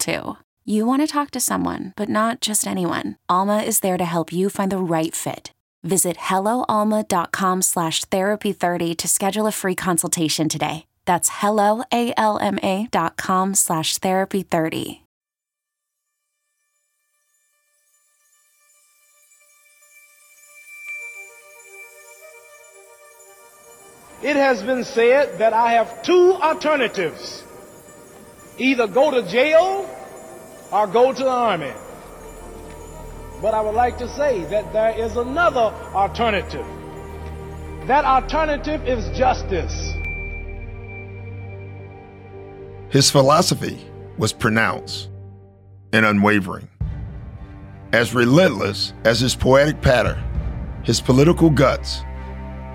too. 0.00 0.36
You 0.64 0.86
want 0.86 1.02
to 1.02 1.06
talk 1.06 1.30
to 1.32 1.40
someone, 1.40 1.92
but 1.96 2.08
not 2.08 2.40
just 2.40 2.66
anyone. 2.66 3.16
Alma 3.28 3.58
is 3.58 3.80
there 3.80 3.98
to 3.98 4.04
help 4.04 4.32
you 4.32 4.50
find 4.50 4.72
the 4.72 4.78
right 4.78 5.14
fit. 5.14 5.52
Visit 5.82 6.16
helloalma.com 6.16 7.62
slash 7.62 8.04
therapy30 8.06 8.96
to 8.96 9.08
schedule 9.08 9.46
a 9.46 9.52
free 9.52 9.74
consultation 9.74 10.48
today. 10.48 10.86
That's 11.06 11.30
helloalma.com 11.30 13.54
slash 13.54 13.98
therapy30. 13.98 15.00
It 24.22 24.36
has 24.36 24.62
been 24.62 24.84
said 24.84 25.38
that 25.38 25.54
I 25.54 25.72
have 25.72 26.02
two 26.02 26.34
alternatives 26.34 27.42
either 28.60 28.86
go 28.86 29.10
to 29.10 29.26
jail 29.28 29.88
or 30.70 30.86
go 30.86 31.12
to 31.12 31.22
the 31.22 31.28
army. 31.28 31.72
But 33.40 33.54
I 33.54 33.62
would 33.62 33.74
like 33.74 33.96
to 33.98 34.08
say 34.08 34.44
that 34.44 34.72
there 34.72 34.90
is 34.90 35.16
another 35.16 35.74
alternative. 35.94 36.66
That 37.86 38.04
alternative 38.04 38.86
is 38.86 39.08
justice. 39.16 39.72
His 42.90 43.10
philosophy 43.10 43.80
was 44.18 44.32
pronounced 44.32 45.08
and 45.92 46.04
unwavering. 46.04 46.68
As 47.92 48.14
relentless 48.14 48.92
as 49.04 49.20
his 49.20 49.34
poetic 49.34 49.80
patter, 49.80 50.22
his 50.82 51.00
political 51.00 51.50
guts, 51.50 52.02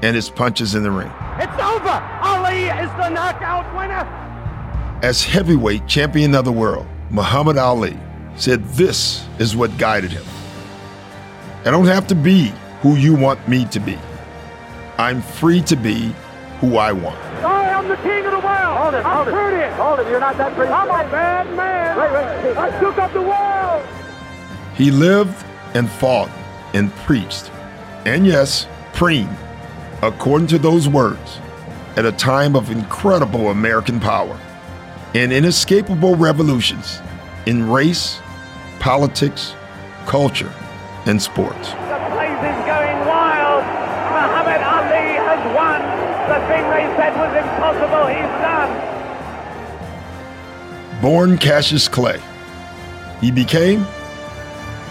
and 0.01 0.15
his 0.15 0.29
punches 0.29 0.75
in 0.75 0.83
the 0.83 0.91
ring. 0.91 1.11
It's 1.37 1.61
over! 1.61 2.01
Ali 2.21 2.65
is 2.65 2.89
the 2.97 3.09
knockout 3.09 3.73
winner! 3.77 4.34
As 5.03 5.23
heavyweight 5.23 5.87
champion 5.87 6.33
of 6.35 6.45
the 6.45 6.53
world, 6.53 6.87
Muhammad 7.09 7.57
Ali 7.57 7.99
said 8.37 8.63
this 8.69 9.25
is 9.39 9.53
what 9.55 9.77
guided 9.77 10.11
him. 10.11 10.23
I 11.65 11.71
don't 11.71 11.85
have 11.85 12.07
to 12.07 12.15
be 12.15 12.53
who 12.81 12.95
you 12.95 13.13
want 13.13 13.45
me 13.47 13.65
to 13.65 13.79
be. 13.81 13.97
I'm 14.97 15.21
free 15.21 15.61
to 15.63 15.75
be 15.75 16.15
who 16.59 16.77
I 16.77 16.93
want. 16.93 17.19
I 17.43 17.67
am 17.69 17.89
the 17.89 17.97
king 17.97 18.25
of 18.25 18.31
the 18.31 18.39
world! 18.39 18.77
Hold 18.77 18.93
it, 18.93 19.05
I'm 19.05 19.15
hold 19.15 19.27
pretty. 19.27 19.63
it. 19.63 19.73
Hold 19.73 19.99
it, 19.99 20.07
you're 20.07 20.19
not 20.21 20.37
that 20.37 20.55
pretty. 20.55 20.71
I'm 20.71 20.87
a 20.87 21.11
bad 21.11 21.53
man! 21.57 21.97
Wait, 21.97 22.11
wait. 22.13 22.57
I 22.57 22.79
shook 22.79 22.97
up 22.97 23.11
the 23.11 23.21
world! 23.21 23.85
He 24.75 24.91
lived 24.91 25.45
and 25.73 25.89
fought 25.89 26.29
and 26.73 26.89
preached, 26.97 27.51
and 28.05 28.25
yes, 28.25 28.65
preened, 28.93 29.35
according 30.01 30.47
to 30.47 30.57
those 30.57 30.87
words, 30.87 31.39
at 31.97 32.05
a 32.05 32.13
time 32.13 32.55
of 32.55 32.71
incredible 32.71 33.49
American 33.49 33.99
power 33.99 34.39
and 35.15 35.31
inescapable 35.31 36.15
revolutions 36.17 36.99
in 37.45 37.69
race, 37.69 38.19
politics, 38.79 39.55
culture, 40.05 40.51
and 41.05 41.21
sports. 41.21 41.69
The 41.69 41.99
place 42.11 42.37
is 42.43 42.59
going 42.67 42.99
wild! 43.07 43.63
Muhammad 44.11 44.61
Ali 44.61 45.15
has 45.15 45.39
won! 45.55 45.81
The 46.27 46.39
thing 46.47 46.63
they 46.69 46.85
said 46.97 47.15
was 47.15 47.33
impossible, 47.33 48.07
he's 48.07 48.33
done! 48.43 48.71
Born 51.01 51.37
Cassius 51.37 51.87
Clay, 51.87 52.19
he 53.21 53.31
became 53.31 53.85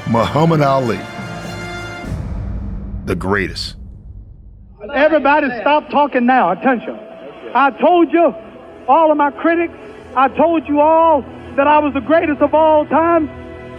Muhammad 0.09 0.63
Ali, 0.63 1.01
the 3.05 3.15
greatest. 3.15 3.77
Everybody 4.95 5.49
stop 5.61 5.91
talking 5.91 6.25
now. 6.25 6.53
Attention. 6.53 6.99
I 7.55 7.71
told 7.79 8.11
you, 8.11 8.35
all 8.89 9.11
of 9.11 9.17
my 9.19 9.31
critics, 9.31 9.75
I 10.17 10.29
told 10.29 10.69
you 10.69 10.81
all 10.81 11.23
that 11.57 11.67
I 11.67 11.81
was 11.81 11.93
the 11.93 12.01
greatest 12.01 12.41
of 12.41 12.55
all 12.55 12.87
time. 12.87 13.29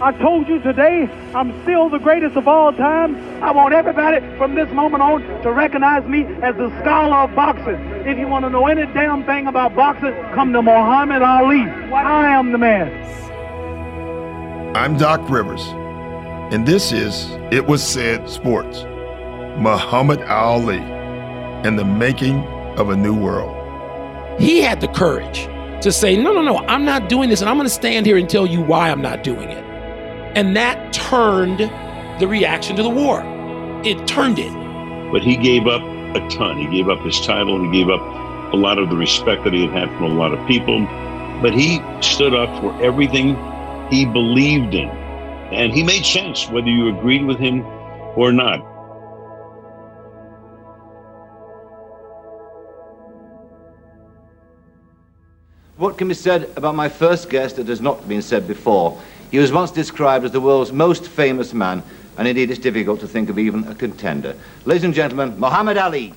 I 0.02 0.12
told 0.12 0.50
you 0.50 0.60
today 0.60 1.10
I'm 1.34 1.64
still 1.64 1.90
the 1.90 1.98
greatest 1.98 2.36
of 2.36 2.46
all 2.46 2.74
time. 2.74 3.16
I 3.42 3.52
want 3.52 3.74
everybody 3.74 4.20
from 4.38 4.54
this 4.54 4.70
moment 4.74 5.02
on 5.02 5.22
to 5.44 5.52
recognize 5.54 6.06
me 6.06 6.26
as 6.44 6.54
the 6.58 6.70
scholar 6.82 7.16
of 7.20 7.36
boxing. 7.36 7.80
If 8.06 8.18
you 8.18 8.28
want 8.28 8.44
to 8.44 8.50
know 8.50 8.68
any 8.68 8.86
damn 8.94 9.24
thing 9.24 9.48
about 9.48 9.78
boxing, 9.78 10.14
come 10.34 10.52
to 10.52 10.62
Muhammad 10.62 11.22
Ali. 11.22 11.62
I 11.62 12.28
am 12.28 12.52
the 12.52 12.58
man. 12.58 12.92
I'm 14.76 14.98
Doc 14.98 15.30
Rivers, 15.30 15.66
and 16.54 16.68
this 16.68 16.92
is 16.92 17.30
It 17.54 17.66
Was 17.66 17.82
Said 17.82 18.30
Sports. 18.30 18.84
Muhammad 19.58 20.22
Ali 20.24 20.80
and 20.80 21.80
the 21.80 21.86
making 21.86 22.44
of 22.78 22.90
a 22.90 22.96
new 22.98 23.18
world. 23.18 23.56
He 24.38 24.60
had 24.60 24.82
the 24.82 24.90
courage 24.90 25.48
to 25.82 25.92
say, 25.92 26.16
no, 26.16 26.34
no, 26.34 26.42
no, 26.42 26.58
I'm 26.68 26.86
not 26.86 27.10
doing 27.10 27.30
this, 27.30 27.42
and 27.42 27.50
I'm 27.50 27.58
going 27.58 27.68
to 27.68 27.74
stand 27.74 28.06
here 28.06 28.18
and 28.18 28.30
tell 28.30 28.46
you 28.46 28.62
why 28.62 28.90
I'm 28.90 29.02
not 29.02 29.24
doing 29.24 29.50
it. 29.50 29.64
And 30.36 30.56
that 30.56 30.94
turned 30.94 31.60
the 32.20 32.28
reaction 32.28 32.76
to 32.76 32.84
the 32.84 32.90
war. 32.90 33.22
It 33.86 34.08
turned 34.08 34.40
it. 34.40 34.52
But 35.12 35.22
he 35.22 35.38
gave 35.38 35.68
up 35.68 35.82
a 36.16 36.28
ton. 36.30 36.58
He 36.58 36.68
gave 36.68 36.90
up 36.90 37.00
his 37.02 37.20
title 37.22 37.62
he 37.64 37.72
gave 37.72 37.90
up 37.90 38.02
a 38.54 38.58
lot 38.58 38.78
of 38.80 38.90
the 38.90 38.96
respect 38.96 39.44
that 39.44 39.54
he 39.54 39.66
had 39.66 39.72
had 39.72 39.90
from 39.98 40.04
a 40.04 40.14
lot 40.14 40.34
of 40.34 40.48
people. 40.48 40.80
But 41.42 41.54
he 41.54 41.82
stood 42.02 42.34
up 42.34 42.50
for 42.62 42.74
everything 42.82 43.36
he 43.90 44.06
believed 44.06 44.74
in. 44.74 44.90
And 45.52 45.74
he 45.74 45.84
made 45.84 46.06
sense, 46.06 46.50
whether 46.50 46.70
you 46.70 46.98
agreed 46.98 47.26
with 47.26 47.38
him 47.38 47.66
or 48.16 48.32
not. 48.32 48.60
What 55.78 55.98
can 55.98 56.08
be 56.08 56.14
said 56.14 56.50
about 56.56 56.74
my 56.76 56.88
first 56.88 57.30
guest 57.30 57.58
that 57.58 57.68
has 57.68 57.82
not 57.82 58.08
been 58.08 58.22
said 58.22 58.48
before? 58.48 58.98
He 59.30 59.40
was 59.40 59.52
once 59.52 59.72
described 59.72 60.24
as 60.24 60.32
the 60.32 60.40
world's 60.40 60.72
most 60.72 61.08
famous 61.08 61.54
man, 61.54 61.84
and 62.18 62.28
indeed 62.28 62.50
it's 62.50 62.60
difficult 62.60 63.02
to 63.02 63.08
think 63.08 63.30
of 63.30 63.38
even 63.38 63.68
a 63.68 63.76
contender. 63.76 64.38
Ladies 64.64 64.86
and 64.86 64.94
gentlemen, 64.94 65.38
Muhammad 65.38 65.78
Ali. 65.78 66.14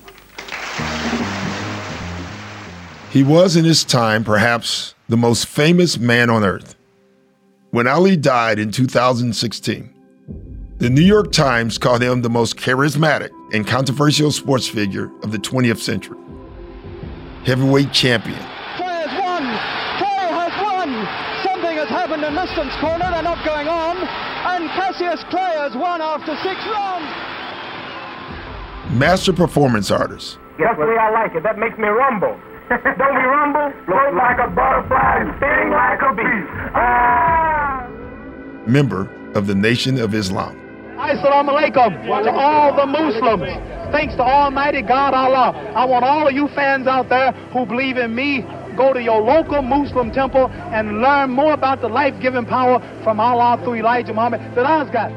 He 3.11 3.23
was 3.23 3.55
in 3.57 3.65
his 3.65 3.83
time 3.83 4.23
perhaps 4.23 4.95
the 5.09 5.17
most 5.17 5.47
famous 5.47 5.97
man 5.97 6.29
on 6.29 6.45
earth. 6.45 6.75
When 7.71 7.85
Ali 7.87 8.15
died 8.15 8.59
in 8.59 8.71
2016, 8.71 9.93
the 10.77 10.89
New 10.89 11.01
York 11.01 11.33
Times 11.33 11.77
called 11.77 12.01
him 12.01 12.21
the 12.21 12.29
most 12.29 12.55
charismatic 12.55 13.31
and 13.51 13.67
controversial 13.67 14.31
sports 14.31 14.67
figure 14.67 15.11
of 15.23 15.33
the 15.33 15.37
20th 15.37 15.79
century. 15.79 16.17
Heavyweight 17.43 17.91
champion, 17.91 18.39
Clay 18.77 19.05
has 19.05 19.19
won! 19.19 19.43
Clay 19.97 20.29
has 20.31 20.53
won! 20.61 20.89
Something 21.43 21.77
has 21.77 21.89
happened 21.89 22.18
in 22.29 22.35
Liston's 22.35 22.77
corner, 22.77 23.09
they're 23.09 23.25
not 23.25 23.43
going 23.43 23.67
on, 23.67 23.97
and 23.97 24.69
Cassius 24.77 25.23
Clay 25.33 25.57
has 25.57 25.73
won 25.73 25.99
after 26.01 26.37
six 26.45 26.61
rounds! 26.69 27.09
master 28.91 29.33
performance 29.33 29.91
artist, 29.91 30.37
That's 30.57 30.77
the 30.77 30.85
way 30.85 30.97
I 30.97 31.09
like 31.11 31.35
it. 31.35 31.43
That 31.43 31.57
makes 31.57 31.77
me 31.77 31.87
rumble. 31.87 32.39
Don't 32.69 33.15
we 33.15 33.21
rumble? 33.21 33.71
Float 33.85 34.13
like 34.15 34.37
a 34.39 34.49
butterfly 34.49 35.21
and 35.21 35.29
sting 35.37 35.69
like 35.69 36.01
a 36.01 36.13
bee. 36.13 36.41
Ah! 36.73 37.87
member 38.67 39.09
of 39.33 39.47
the 39.47 39.55
Nation 39.55 39.99
of 39.99 40.13
Islam. 40.13 40.55
Assalamu 40.97 41.49
alaikum 41.49 42.23
to 42.23 42.31
all 42.31 42.75
the 42.75 42.85
Muslims. 42.85 43.49
Thanks 43.91 44.15
to 44.15 44.21
Almighty 44.21 44.81
God 44.81 45.13
Allah. 45.13 45.55
I 45.75 45.85
want 45.85 46.03
all 46.05 46.27
of 46.27 46.33
you 46.33 46.47
fans 46.49 46.85
out 46.85 47.09
there 47.09 47.31
who 47.53 47.65
believe 47.65 47.97
in 47.97 48.13
me, 48.13 48.41
go 48.79 48.93
to 48.93 49.01
your 49.03 49.21
local 49.21 49.61
Muslim 49.61 50.09
temple 50.09 50.49
and 50.71 51.01
learn 51.01 51.29
more 51.29 51.51
about 51.51 51.81
the 51.81 51.89
life-giving 51.89 52.45
power 52.45 52.79
from 53.03 53.19
Allah 53.19 53.59
through 53.61 53.75
Elijah 53.75 54.13
Muhammad 54.13 54.39
that 54.55 54.65
I've 54.65 54.91
got. 54.93 55.11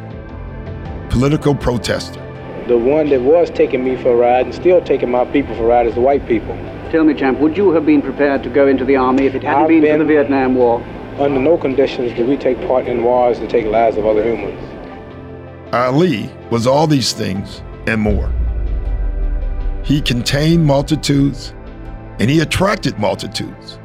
political 1.10 1.54
protester, 1.54 2.20
The 2.66 2.78
one 2.78 3.10
that 3.10 3.20
was 3.20 3.50
taking 3.50 3.84
me 3.84 3.94
for 4.02 4.10
a 4.14 4.16
ride 4.16 4.46
and 4.46 4.54
still 4.54 4.80
taking 4.82 5.10
my 5.10 5.24
people 5.26 5.54
for 5.54 5.64
a 5.64 5.66
ride 5.74 5.86
is 5.86 5.94
the 5.94 6.00
white 6.00 6.26
people. 6.26 6.54
Tell 6.90 7.04
me, 7.04 7.14
champ, 7.14 7.38
would 7.38 7.56
you 7.56 7.70
have 7.72 7.86
been 7.86 8.02
prepared 8.02 8.42
to 8.44 8.50
go 8.50 8.66
into 8.66 8.84
the 8.84 8.96
army 8.96 9.26
if 9.26 9.34
it 9.34 9.42
hadn't 9.44 9.62
I've 9.62 9.68
been, 9.68 9.98
for 9.98 9.98
the 9.98 10.04
Vietnam 10.04 10.54
War? 10.56 10.82
Under 11.18 11.38
no 11.38 11.56
conditions 11.56 12.12
do 12.16 12.26
we 12.26 12.36
take 12.36 12.58
part 12.66 12.86
in 12.86 13.04
wars 13.04 13.38
to 13.38 13.46
take 13.46 13.66
lives 13.66 13.96
of 13.96 14.06
other 14.06 14.24
humans. 14.24 14.60
Ali 15.72 16.30
was 16.50 16.66
all 16.66 16.86
these 16.86 17.12
things 17.12 17.62
and 17.86 18.00
more. 18.00 18.32
He 19.84 20.00
contained 20.00 20.64
multitudes 20.64 21.54
and 22.18 22.30
he 22.30 22.40
attracted 22.40 22.98
multitudes. 22.98 23.78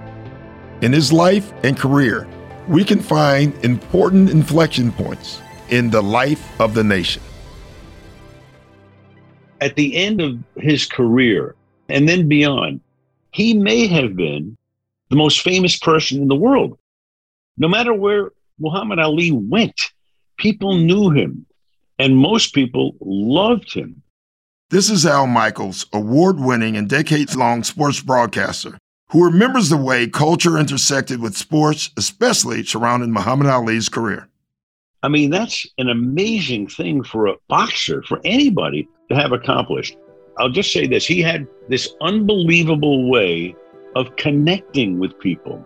In 0.82 0.94
his 0.94 1.12
life 1.12 1.54
and 1.64 1.78
career, 1.78 2.28
we 2.68 2.84
can 2.84 3.00
find 3.00 3.54
important 3.64 4.30
inflection 4.30 4.92
points 4.92 5.42
in 5.70 5.90
the 5.90 6.02
life 6.02 6.60
of 6.62 6.74
the 6.74 6.84
nation. 6.84 7.22
At 9.60 9.76
the 9.76 9.96
end 9.96 10.22
of 10.22 10.38
his 10.58 10.86
career 10.86 11.56
and 11.90 12.08
then 12.08 12.28
beyond, 12.28 12.82
he 13.32 13.54
may 13.54 13.88
have 13.88 14.16
been 14.16 14.58
the 15.10 15.16
most 15.16 15.42
famous 15.42 15.78
person 15.78 16.22
in 16.22 16.28
the 16.28 16.36
world. 16.36 16.78
No 17.58 17.68
matter 17.68 17.94
where 17.94 18.32
Muhammad 18.60 19.00
Ali 19.00 19.32
went, 19.32 19.80
people 20.38 20.78
knew 20.78 21.10
him, 21.10 21.46
and 21.98 22.18
most 22.18 22.54
people 22.54 22.96
loved 23.00 23.74
him. 23.74 24.02
This 24.70 24.90
is 24.90 25.06
Al 25.06 25.28
Michaels, 25.28 25.86
award 25.94 26.42
winning 26.42 26.76
and 26.76 26.90
decades 26.90 27.38
long 27.38 27.64
sports 27.64 28.02
broadcaster, 28.02 28.78
who 29.12 29.24
remembers 29.24 29.70
the 29.70 29.78
way 29.78 30.10
culture 30.10 30.58
intersected 30.58 31.22
with 31.22 31.38
sports, 31.38 31.90
especially 31.96 32.66
surrounding 32.66 33.14
Muhammad 33.14 33.48
Ali's 33.48 33.88
career. 33.88 34.28
I 35.04 35.08
mean, 35.08 35.30
that's 35.30 35.66
an 35.78 35.88
amazing 35.88 36.68
thing 36.68 37.02
for 37.02 37.28
a 37.28 37.36
boxer, 37.48 38.04
for 38.04 38.20
anybody 38.26 38.90
to 39.10 39.16
have 39.16 39.32
accomplished. 39.32 39.96
I'll 40.38 40.50
just 40.50 40.74
say 40.74 40.86
this 40.86 41.08
he 41.08 41.22
had 41.22 41.48
this 41.70 41.96
unbelievable 42.02 43.10
way 43.10 43.56
of 43.96 44.18
connecting 44.18 45.00
with 45.00 45.18
people. 45.20 45.64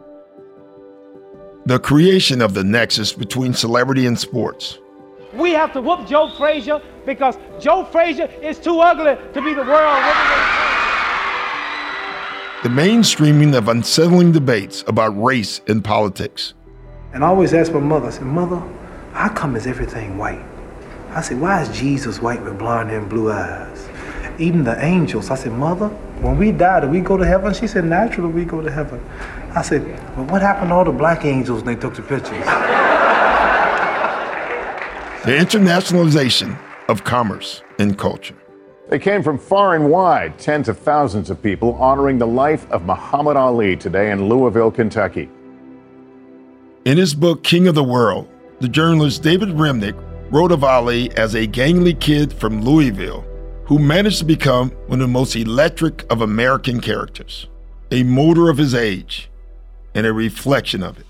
The 1.65 1.79
creation 1.79 2.39
of 2.39 2.53
the 2.53 2.63
nexus 2.63 3.13
between 3.13 3.55
celebrity 3.55 4.05
and 4.05 4.19
sports. 4.19 4.77
We 5.33 5.51
have 5.51 5.71
to 5.73 5.81
whoop 5.81 6.07
Joe 6.07 6.29
Frazier 6.37 6.81
because 7.05 7.37
Joe 7.59 7.85
Frazier 7.85 8.25
is 8.41 8.59
too 8.59 8.79
ugly 8.79 9.15
to 9.33 9.41
be 9.41 9.53
the 9.53 9.63
world 9.63 10.03
The 12.63 12.69
mainstreaming 12.69 13.55
of 13.55 13.69
unsettling 13.69 14.33
debates 14.33 14.83
about 14.87 15.21
race 15.21 15.61
and 15.67 15.83
politics. 15.83 16.53
And 17.13 17.23
I 17.23 17.27
always 17.27 17.53
ask 17.53 17.71
my 17.71 17.79
mother, 17.79 18.07
I 18.07 18.11
said, 18.11 18.23
Mother, 18.23 18.61
how 19.13 19.29
come 19.29 19.55
is 19.55 19.67
everything 19.67 20.17
white? 20.17 20.43
I 21.09 21.21
said, 21.21 21.41
why 21.41 21.61
is 21.61 21.69
Jesus 21.77 22.21
white 22.21 22.41
with 22.41 22.57
blonde 22.57 22.89
hair 22.89 22.99
and 22.99 23.09
blue 23.09 23.31
eyes? 23.31 23.89
Even 24.39 24.63
the 24.63 24.81
angels. 24.83 25.29
I 25.29 25.35
said, 25.35 25.51
Mother, 25.51 25.89
when 26.21 26.37
we 26.37 26.51
die, 26.51 26.79
do 26.81 26.87
we 26.87 27.01
go 27.01 27.17
to 27.17 27.25
heaven? 27.25 27.53
She 27.53 27.67
said, 27.67 27.83
naturally 27.83 28.31
we 28.31 28.45
go 28.45 28.61
to 28.61 28.71
heaven. 28.71 29.03
I 29.53 29.61
said, 29.61 29.83
well, 30.15 30.25
what 30.27 30.41
happened 30.41 30.69
to 30.69 30.75
all 30.75 30.85
the 30.85 30.91
black 30.91 31.25
angels 31.25 31.63
when 31.63 31.75
they 31.75 31.81
took 31.81 31.95
the 31.95 32.01
pictures? 32.01 32.90
The 35.23 35.37
internationalization 35.37 36.57
of 36.89 37.03
commerce 37.03 37.61
and 37.77 37.95
culture. 37.95 38.35
They 38.89 38.97
came 38.97 39.21
from 39.21 39.37
far 39.37 39.75
and 39.75 39.91
wide, 39.91 40.39
tens 40.39 40.67
of 40.67 40.79
thousands 40.79 41.29
of 41.29 41.43
people 41.43 41.75
honoring 41.75 42.17
the 42.17 42.25
life 42.25 42.65
of 42.71 42.87
Muhammad 42.87 43.37
Ali 43.37 43.75
today 43.75 44.09
in 44.09 44.27
Louisville, 44.27 44.71
Kentucky. 44.71 45.29
In 46.85 46.97
his 46.97 47.13
book, 47.13 47.43
King 47.43 47.67
of 47.67 47.75
the 47.75 47.83
World, 47.83 48.27
the 48.61 48.67
journalist 48.67 49.21
David 49.21 49.49
Remnick 49.49 49.93
wrote 50.31 50.51
of 50.51 50.63
Ali 50.63 51.15
as 51.15 51.35
a 51.35 51.45
gangly 51.45 51.99
kid 51.99 52.33
from 52.33 52.63
Louisville 52.63 53.23
who 53.65 53.77
managed 53.77 54.17
to 54.17 54.25
become 54.25 54.71
one 54.87 55.01
of 55.01 55.07
the 55.07 55.13
most 55.13 55.35
electric 55.35 56.03
of 56.11 56.21
American 56.21 56.81
characters, 56.81 57.47
a 57.91 58.01
motor 58.01 58.49
of 58.49 58.57
his 58.57 58.73
age, 58.73 59.29
and 59.93 60.07
a 60.07 60.13
reflection 60.13 60.81
of 60.81 60.97
it. 60.97 61.05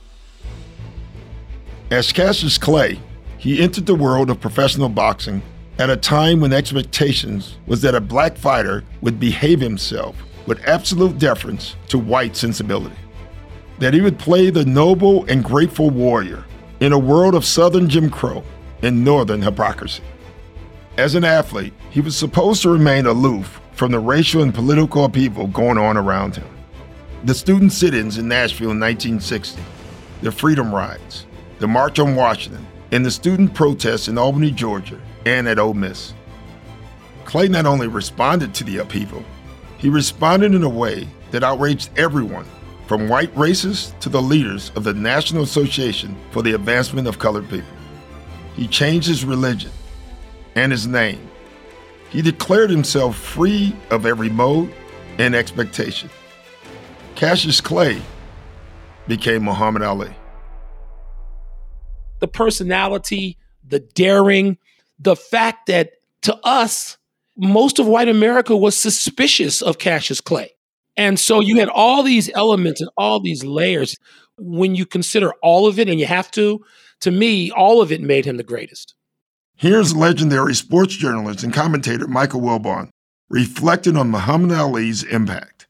As 1.89 2.11
Cassius 2.11 2.57
Clay, 2.57 2.99
he 3.41 3.59
entered 3.59 3.88
the 3.88 3.95
world 3.95 4.29
of 4.29 4.39
professional 4.39 4.88
boxing 4.88 5.41
at 5.79 5.89
a 5.89 5.97
time 5.97 6.39
when 6.39 6.53
expectations 6.53 7.57
was 7.65 7.81
that 7.81 7.95
a 7.95 7.99
black 7.99 8.38
fighter 8.38 8.83
would 9.01 9.19
behave 9.19 9.59
himself 9.59 10.15
with 10.45 10.63
absolute 10.67 11.17
deference 11.17 11.75
to 11.88 11.97
white 11.97 12.35
sensibility, 12.35 12.95
that 13.79 13.95
he 13.95 14.01
would 14.01 14.19
play 14.19 14.51
the 14.51 14.63
noble 14.63 15.25
and 15.25 15.43
grateful 15.43 15.89
warrior 15.89 16.45
in 16.81 16.93
a 16.93 16.99
world 16.99 17.33
of 17.33 17.43
Southern 17.43 17.89
Jim 17.89 18.11
Crow 18.11 18.43
and 18.83 19.03
Northern 19.03 19.41
hypocrisy. 19.41 20.03
As 20.99 21.15
an 21.15 21.23
athlete, 21.23 21.73
he 21.89 21.99
was 21.99 22.15
supposed 22.15 22.61
to 22.61 22.69
remain 22.69 23.07
aloof 23.07 23.59
from 23.73 23.91
the 23.91 23.97
racial 23.97 24.43
and 24.43 24.53
political 24.53 25.03
upheaval 25.03 25.47
going 25.47 25.79
on 25.79 25.97
around 25.97 26.35
him. 26.35 26.47
The 27.23 27.33
student 27.33 27.73
sit 27.73 27.95
ins 27.95 28.19
in 28.19 28.27
Nashville 28.27 28.69
in 28.69 28.79
1960, 28.79 29.59
the 30.21 30.31
Freedom 30.31 30.71
Rides, 30.71 31.25
the 31.57 31.67
March 31.67 31.97
on 31.97 32.15
Washington, 32.15 32.67
and 32.91 33.05
the 33.05 33.11
student 33.11 33.53
protests 33.53 34.07
in 34.07 34.17
Albany, 34.17 34.51
Georgia, 34.51 34.99
and 35.25 35.47
at 35.47 35.59
Ole 35.59 35.73
Miss. 35.73 36.13
Clay 37.25 37.47
not 37.47 37.65
only 37.65 37.88
responded 37.88 38.53
to 38.53 38.63
the 38.63 38.79
upheaval, 38.79 39.23
he 39.77 39.89
responded 39.89 40.53
in 40.53 40.63
a 40.63 40.69
way 40.69 41.07
that 41.31 41.43
outraged 41.43 41.89
everyone, 41.97 42.45
from 42.88 43.07
white 43.07 43.33
racists 43.35 43.97
to 43.99 44.09
the 44.09 44.21
leaders 44.21 44.71
of 44.75 44.83
the 44.83 44.93
National 44.93 45.43
Association 45.43 46.15
for 46.31 46.41
the 46.41 46.53
Advancement 46.53 47.07
of 47.07 47.19
Colored 47.19 47.49
People. 47.49 47.69
He 48.55 48.67
changed 48.67 49.07
his 49.07 49.23
religion 49.23 49.71
and 50.55 50.71
his 50.71 50.88
name. 50.88 51.29
He 52.09 52.21
declared 52.21 52.69
himself 52.69 53.15
free 53.15 53.73
of 53.89 54.05
every 54.05 54.29
mode 54.29 54.73
and 55.17 55.33
expectation. 55.33 56.09
Cassius 57.15 57.61
Clay 57.61 58.01
became 59.07 59.43
Muhammad 59.43 59.83
Ali. 59.83 60.13
The 62.21 62.29
personality, 62.29 63.38
the 63.68 63.79
daring, 63.79 64.57
the 64.97 65.15
fact 65.18 65.65
that 65.68 65.91
to 66.21 66.38
us, 66.44 66.97
most 67.35 67.79
of 67.79 67.88
white 67.88 68.07
America 68.07 68.56
was 68.56 68.79
suspicious 68.79 69.62
of 69.62 69.77
Cassius 69.77 70.21
Clay. 70.21 70.51
And 70.95 71.19
so 71.19 71.41
you 71.41 71.59
had 71.59 71.69
all 71.69 72.03
these 72.03 72.29
elements 72.33 72.79
and 72.79 72.89
all 72.95 73.19
these 73.19 73.44
layers. 73.44 73.97
When 74.38 74.75
you 74.75 74.85
consider 74.85 75.33
all 75.44 75.68
of 75.68 75.77
it, 75.77 75.89
and 75.89 76.00
you 76.00 76.06
have 76.06 76.31
to, 76.31 76.63
to 77.01 77.12
me, 77.12 77.51
all 77.51 77.81
of 77.81 77.91
it 77.91 78.01
made 78.01 78.25
him 78.25 78.38
the 78.38 78.44
greatest. 78.44 78.95
Here's 79.56 79.95
legendary 79.95 80.56
sports 80.56 80.95
journalist 80.95 81.44
and 81.44 81.53
commentator 81.53 82.07
Michael 82.07 82.41
Wilbon 82.41 82.89
reflecting 83.29 83.95
on 83.95 84.12
Muhammad 84.12 84.51
Ali's 84.51 85.03
impact. 85.03 85.67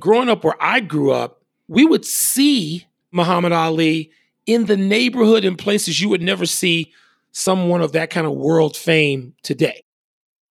Growing 0.00 0.28
up 0.28 0.44
where 0.44 0.60
I 0.60 0.80
grew 0.80 1.12
up, 1.12 1.42
we 1.68 1.84
would 1.84 2.04
see 2.04 2.86
Muhammad 3.12 3.52
Ali 3.52 4.10
in 4.48 4.64
the 4.64 4.78
neighborhood 4.78 5.44
in 5.44 5.56
places 5.56 6.00
you 6.00 6.08
would 6.08 6.22
never 6.22 6.46
see 6.46 6.90
someone 7.32 7.82
of 7.82 7.92
that 7.92 8.08
kind 8.08 8.26
of 8.26 8.32
world 8.32 8.76
fame 8.76 9.34
today. 9.42 9.84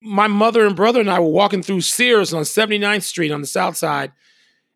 My 0.01 0.27
mother 0.27 0.65
and 0.67 0.75
brother 0.75 1.01
and 1.01 1.09
I 1.09 1.19
were 1.19 1.27
walking 1.27 1.63
through 1.63 1.81
Sears 1.81 2.31
on 2.31 2.43
79th 2.43 3.01
Street 3.03 3.31
on 3.31 3.41
the 3.41 3.47
south 3.47 3.75
side, 3.75 4.11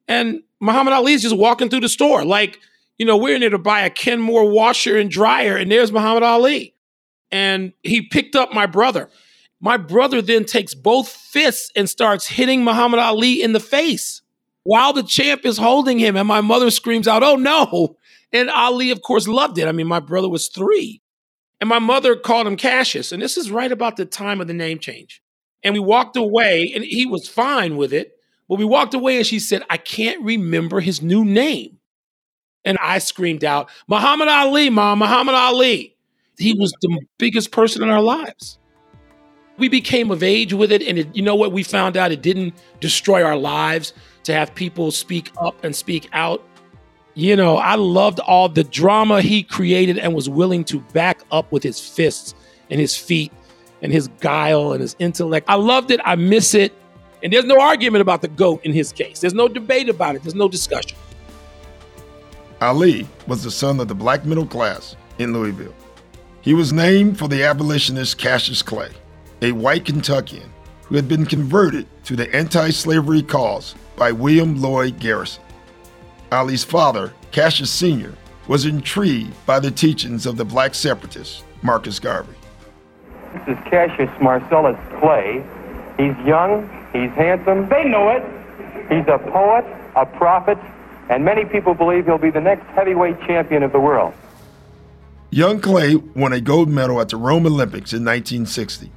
and 0.08 0.42
Muhammad 0.60 0.94
Ali 0.94 1.14
is 1.14 1.22
just 1.22 1.38
walking 1.38 1.70
through 1.70 1.82
the 1.82 1.88
store. 1.88 2.26
Like, 2.26 2.58
you 2.98 3.06
know, 3.06 3.16
we're 3.16 3.36
in 3.36 3.42
there 3.42 3.52
to 3.52 3.60
buy 3.60 3.82
a 3.82 3.92
Kenmore 3.92 4.50
washer 4.50 4.98
and 4.98 5.10
dryer, 5.10 5.56
and 5.56 5.72
there's 5.72 5.92
Muhammad 5.92 6.24
Ali. 6.24 6.74
And 7.32 7.74
he 7.84 8.02
picked 8.02 8.36
up 8.36 8.52
my 8.52 8.66
brother. 8.66 9.08
My 9.62 9.78
brother 9.78 10.24
then 10.24 10.46
takes 10.46 10.74
both 10.74 11.08
fists 11.08 11.72
and 11.76 11.88
starts 11.88 12.26
hitting 12.26 12.64
Muhammad 12.64 13.00
Ali 13.00 13.42
in 13.44 13.54
the 13.54 13.60
face 13.60 14.24
while 14.64 14.94
the 14.94 15.04
champ 15.04 15.46
is 15.46 15.60
holding 15.60 16.00
him. 16.00 16.18
And 16.18 16.28
my 16.28 16.42
mother 16.42 16.72
screams 16.72 17.08
out, 17.08 17.24
Oh 17.24 17.36
no. 17.36 17.98
And 18.34 18.50
Ali, 18.50 18.92
of 18.92 19.02
course, 19.02 19.28
loved 19.28 19.58
it. 19.58 19.68
I 19.68 19.72
mean, 19.72 19.88
my 19.88 20.00
brother 20.00 20.30
was 20.30 20.48
three. 20.48 21.02
And 21.60 21.70
my 21.70 21.80
mother 21.80 22.16
called 22.16 22.48
him 22.48 22.58
Cassius. 22.58 23.12
And 23.12 23.22
this 23.22 23.38
is 23.38 23.52
right 23.52 23.72
about 23.72 23.96
the 23.96 24.06
time 24.06 24.42
of 24.42 24.48
the 24.48 24.54
name 24.54 24.80
change. 24.80 25.22
And 25.64 25.74
we 25.74 25.80
walked 25.80 26.18
away, 26.18 26.72
and 26.74 26.84
he 26.84 27.06
was 27.06 27.28
fine 27.28 27.78
with 27.78 27.94
it. 27.94 28.14
But 28.50 28.58
we 28.58 28.66
walked 28.66 28.94
away, 28.94 29.18
and 29.18 29.26
she 29.26 29.40
said, 29.40 29.64
I 29.70 29.78
can't 29.78 30.24
remember 30.24 30.80
his 30.80 31.02
new 31.02 31.24
name. 31.24 31.78
And 32.66 32.78
I 32.82 32.98
screamed 33.00 33.44
out, 33.44 33.70
Muhammad 33.88 34.28
Ali, 34.28 34.70
Mom, 34.70 35.00
Muhammad 35.00 35.36
Ali. 35.36 35.96
He 36.38 36.54
was 36.54 36.74
the 36.82 37.00
biggest 37.20 37.52
person 37.52 37.84
in 37.84 37.90
our 37.90 38.02
lives. 38.02 38.58
We 39.58 39.70
became 39.70 40.10
of 40.10 40.24
age 40.24 40.54
with 40.54 40.72
it, 40.72 40.82
and 40.82 40.98
it, 40.98 41.16
you 41.16 41.22
know 41.22 41.36
what? 41.36 41.52
We 41.52 41.62
found 41.62 41.96
out 41.96 42.12
it 42.12 42.24
didn't 42.24 42.56
destroy 42.80 43.24
our 43.24 43.36
lives 43.36 43.94
to 44.24 44.34
have 44.34 44.56
people 44.56 44.90
speak 44.92 45.32
up 45.40 45.64
and 45.64 45.76
speak 45.76 46.10
out. 46.14 46.44
You 47.14 47.36
know, 47.36 47.58
I 47.58 47.76
loved 47.76 48.20
all 48.22 48.48
the 48.48 48.64
drama 48.64 49.22
he 49.22 49.44
created 49.44 49.98
and 49.98 50.14
was 50.14 50.30
willing 50.30 50.64
to 50.66 50.80
back 50.94 51.22
up 51.32 51.52
with 51.52 51.62
his 51.62 51.80
fists 51.80 52.34
and 52.70 52.80
his 52.80 52.96
feet 52.96 53.34
and 53.82 53.92
his 53.92 54.08
guile 54.20 54.72
and 54.72 54.82
his 54.82 54.96
intellect. 55.00 55.50
I 55.50 55.56
loved 55.56 55.92
it. 55.92 56.00
I 56.06 56.16
miss 56.16 56.54
it. 56.54 56.74
And 57.24 57.32
there's 57.32 57.46
no 57.46 57.60
argument 57.60 58.02
about 58.02 58.22
the 58.22 58.28
GOAT 58.30 58.64
in 58.64 58.74
his 58.74 58.92
case. 58.92 59.20
There's 59.20 59.34
no 59.34 59.48
debate 59.48 59.90
about 59.90 60.16
it. 60.16 60.24
There's 60.24 60.36
no 60.36 60.48
discussion. 60.48 60.98
Ali 62.62 63.08
was 63.28 63.44
the 63.44 63.52
son 63.52 63.80
of 63.80 63.88
the 63.88 63.96
black 63.96 64.26
middle 64.26 64.46
class 64.46 64.96
in 65.18 65.34
Louisville. 65.34 65.74
He 66.42 66.54
was 66.54 66.72
named 66.72 67.20
for 67.20 67.28
the 67.28 67.44
abolitionist 67.44 68.18
Cassius 68.18 68.64
Clay, 68.64 68.90
a 69.42 69.52
white 69.52 69.86
Kentuckian 69.86 70.52
who 70.86 70.96
had 70.96 71.08
been 71.08 71.26
converted 71.26 71.88
to 72.06 72.16
the 72.16 72.34
anti 72.36 72.70
slavery 72.70 73.22
cause 73.22 73.76
by 73.96 74.12
William 74.12 74.62
Lloyd 74.62 75.00
Garrison. 75.00 75.44
Ali's 76.32 76.64
father, 76.64 77.14
Cassius 77.32 77.70
Sr., 77.70 78.14
was 78.48 78.66
intrigued 78.66 79.34
by 79.46 79.60
the 79.60 79.70
teachings 79.70 80.26
of 80.26 80.38
the 80.38 80.46
black 80.46 80.74
separatist 80.74 81.44
Marcus 81.62 82.00
Garvey. 82.00 82.34
This 83.34 83.58
is 83.58 83.64
Cassius 83.70 84.10
Marcellus 84.22 84.78
Clay. 85.00 85.44
He's 85.98 86.18
young, 86.26 86.70
he's 86.94 87.12
handsome. 87.12 87.68
They 87.68 87.84
know 87.84 88.10
it. 88.10 88.24
He's 88.90 89.08
a 89.08 89.18
poet, 89.18 89.66
a 89.96 90.06
prophet, 90.06 90.58
And 91.10 91.26
many 91.26 91.44
people 91.44 91.74
believe 91.74 92.06
he'll 92.06 92.18
be 92.18 92.30
the 92.30 92.40
next 92.40 92.64
heavyweight 92.68 93.20
champion 93.28 93.64
of 93.64 93.74
the 93.74 93.80
world. 93.80 94.14
Young 95.30 95.60
Clay 95.60 95.96
won 95.96 96.32
a 96.32 96.40
gold 96.40 96.70
medal 96.70 97.02
at 97.02 97.10
the 97.10 97.18
Rome 97.18 97.46
Olympics 97.46 97.92
in 97.92 98.06
1960 98.06 98.92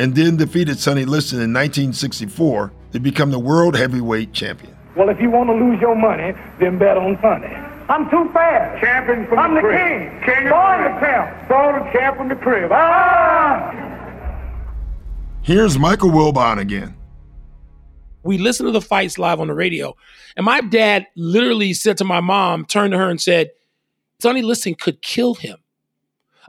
and 0.00 0.14
then 0.14 0.36
defeated 0.36 0.78
Sonny 0.78 1.04
Liston 1.04 1.38
in 1.38 1.52
1964 1.52 2.72
to 2.92 3.00
become 3.00 3.30
the 3.30 3.38
world 3.38 3.76
heavyweight 3.76 4.32
champion. 4.32 4.74
Well, 4.96 5.08
if 5.08 5.20
you 5.20 5.30
want 5.30 5.48
to 5.50 5.54
lose 5.54 5.80
your 5.80 5.94
money, 5.94 6.32
then 6.58 6.78
bet 6.78 6.96
on 6.96 7.18
Sonny. 7.22 7.46
I'm 7.88 8.08
too 8.10 8.28
fast. 8.32 8.80
Champion 8.80 9.26
from 9.26 9.38
I'm 9.38 9.54
the 9.54 9.60
the 9.60 9.66
crib. 9.68 9.78
king. 9.80 10.20
King 10.24 10.44
of 10.46 10.50
Born 10.52 10.82
the 10.82 10.88
the 10.90 10.98
crib. 10.98 11.10
champ. 11.10 11.48
Born 11.48 11.84
the 11.84 11.92
champ 11.92 12.16
from 12.16 12.28
the 12.28 12.36
crib. 12.36 12.70
Ah! 12.72 13.76
Here's 15.42 15.78
Michael 15.78 16.10
Wilbon 16.10 16.58
again. 16.58 16.94
We 18.22 18.36
listened 18.38 18.66
to 18.68 18.72
the 18.72 18.82
fights 18.82 19.18
live 19.18 19.40
on 19.40 19.46
the 19.46 19.54
radio, 19.54 19.96
and 20.36 20.44
my 20.44 20.60
dad 20.60 21.06
literally 21.16 21.72
said 21.72 21.96
to 21.98 22.04
my 22.04 22.20
mom, 22.20 22.66
turned 22.66 22.92
to 22.92 22.98
her 22.98 23.08
and 23.08 23.20
said, 23.20 23.50
Sonny 24.20 24.42
Liston 24.42 24.74
could 24.74 25.00
kill 25.00 25.34
him. 25.34 25.56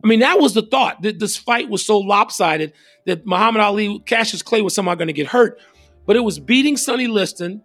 I 0.04 0.08
mean, 0.08 0.20
that 0.20 0.40
was 0.40 0.54
the 0.54 0.64
thought 0.64 1.02
that 1.04 1.20
this 1.20 1.38
fight 1.38 1.70
was 1.70 1.86
so 1.86 1.98
lopsided 2.00 2.74
that 3.06 3.26
Muhammad 3.26 3.62
Ali, 3.62 4.00
Cassius 4.06 4.42
Clay 4.42 4.62
was 4.62 4.76
somehow 4.76 4.96
going 4.96 5.08
to 5.08 5.14
get 5.14 5.28
hurt. 5.28 5.60
But 6.06 6.16
it 6.18 6.22
was 6.22 6.40
beating 6.40 6.76
Sonny 6.76 7.08
Liston. 7.08 7.64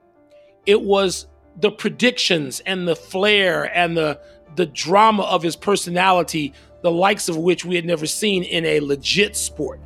It 0.67 0.83
was 0.83 1.27
the 1.61 1.71
predictions 1.71 2.61
and 2.61 2.87
the 2.87 2.97
flair 2.97 3.65
and 3.77 3.97
the 3.97 4.21
the 4.57 4.67
drama 4.67 5.23
of 5.25 5.43
his 5.43 5.55
personality, 5.55 6.53
the 6.83 6.91
likes 6.91 7.29
of 7.29 7.37
which 7.37 7.65
we 7.65 7.77
had 7.77 7.85
never 7.85 8.07
seen 8.07 8.43
in 8.43 8.65
a 8.65 8.81
legit 8.81 9.37
sport. 9.37 9.81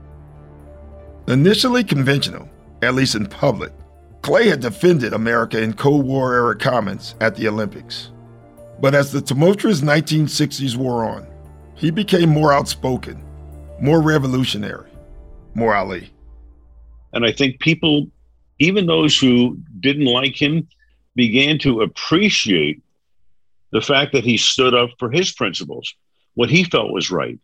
Initially 1.29 1.85
conventional, 1.85 2.49
at 2.83 2.95
least 2.95 3.15
in 3.15 3.27
public, 3.27 3.73
Clay 4.23 4.49
had 4.49 4.61
defended 4.61 5.13
America 5.13 5.61
in 5.61 5.73
Cold 5.73 6.07
War 6.07 6.35
era 6.35 6.57
comments 6.57 7.15
at 7.21 7.35
the 7.35 7.49
Olympics. 7.49 8.11
But 8.81 8.95
as 8.95 9.13
the 9.13 9.21
tumultuous 9.21 9.81
1960s 9.81 10.77
wore 10.77 11.05
on, 11.05 11.27
he 11.75 11.91
became 11.91 12.29
more 12.29 12.53
outspoken, 12.53 13.23
more 13.81 14.01
revolutionary, 14.01 14.91
more 15.55 15.75
Ali. 15.75 16.11
And 17.13 17.25
I 17.25 17.33
think 17.33 17.61
people, 17.61 18.07
even 18.61 18.87
those 18.87 19.19
who 19.19 19.59
didn't 19.81 20.05
like 20.05 20.41
him, 20.41 20.69
began 21.17 21.59
to 21.59 21.81
appreciate 21.81 22.81
the 23.73 23.81
fact 23.81 24.13
that 24.13 24.25
he 24.25 24.37
stood 24.37 24.75
up 24.75 24.91
for 24.99 25.11
his 25.11 25.33
principles, 25.33 25.95
what 26.35 26.51
he 26.51 26.63
felt 26.63 26.93
was 26.93 27.11
right, 27.11 27.39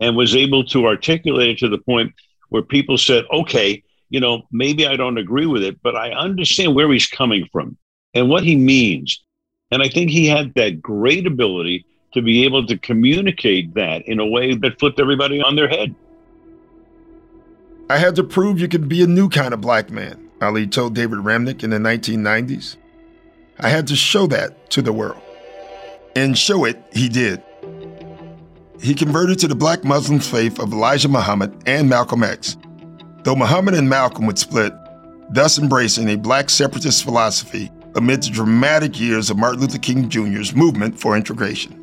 and 0.00 0.16
was 0.16 0.34
able 0.34 0.64
to 0.64 0.86
articulate 0.86 1.50
it 1.50 1.58
to 1.58 1.68
the 1.68 1.78
point 1.78 2.12
where 2.48 2.62
people 2.62 2.96
said, 2.96 3.24
okay, 3.32 3.82
you 4.08 4.20
know, 4.20 4.42
maybe 4.50 4.86
I 4.86 4.96
don't 4.96 5.18
agree 5.18 5.46
with 5.46 5.62
it, 5.62 5.82
but 5.82 5.96
I 5.96 6.12
understand 6.12 6.74
where 6.74 6.90
he's 6.90 7.06
coming 7.06 7.48
from 7.50 7.76
and 8.14 8.28
what 8.28 8.44
he 8.44 8.56
means. 8.56 9.22
And 9.70 9.82
I 9.82 9.88
think 9.88 10.10
he 10.10 10.26
had 10.26 10.54
that 10.54 10.82
great 10.82 11.26
ability 11.26 11.86
to 12.12 12.20
be 12.20 12.44
able 12.44 12.66
to 12.66 12.76
communicate 12.78 13.72
that 13.74 14.02
in 14.06 14.20
a 14.20 14.26
way 14.26 14.54
that 14.54 14.78
flipped 14.78 15.00
everybody 15.00 15.40
on 15.40 15.56
their 15.56 15.68
head. 15.68 15.94
I 17.88 17.96
had 17.96 18.16
to 18.16 18.24
prove 18.24 18.60
you 18.60 18.68
could 18.68 18.88
be 18.88 19.02
a 19.02 19.06
new 19.06 19.28
kind 19.28 19.54
of 19.54 19.60
black 19.60 19.90
man, 19.90 20.28
Ali 20.42 20.66
told 20.66 20.94
David 20.94 21.20
Remnick 21.20 21.62
in 21.62 21.70
the 21.70 21.78
1990s. 21.78 22.76
I 23.60 23.68
had 23.68 23.86
to 23.86 23.96
show 23.96 24.26
that 24.26 24.70
to 24.70 24.82
the 24.82 24.92
world. 24.92 25.22
And 26.16 26.36
show 26.36 26.64
it, 26.64 26.82
he 26.92 27.08
did. 27.08 27.42
He 28.80 28.94
converted 28.94 29.38
to 29.38 29.48
the 29.48 29.54
black 29.54 29.84
Muslim 29.84 30.18
faith 30.18 30.58
of 30.58 30.72
Elijah 30.72 31.08
Muhammad 31.08 31.56
and 31.66 31.88
Malcolm 31.88 32.24
X, 32.24 32.56
though 33.22 33.36
Muhammad 33.36 33.74
and 33.74 33.88
Malcolm 33.88 34.26
would 34.26 34.38
split, 34.38 34.72
thus 35.30 35.58
embracing 35.58 36.08
a 36.10 36.16
black 36.16 36.50
separatist 36.50 37.04
philosophy 37.04 37.70
amid 37.94 38.22
the 38.22 38.30
dramatic 38.30 38.98
years 38.98 39.30
of 39.30 39.38
Martin 39.38 39.60
Luther 39.60 39.78
King 39.78 40.08
Jr.'s 40.08 40.54
movement 40.54 40.98
for 40.98 41.16
integration. 41.16 41.78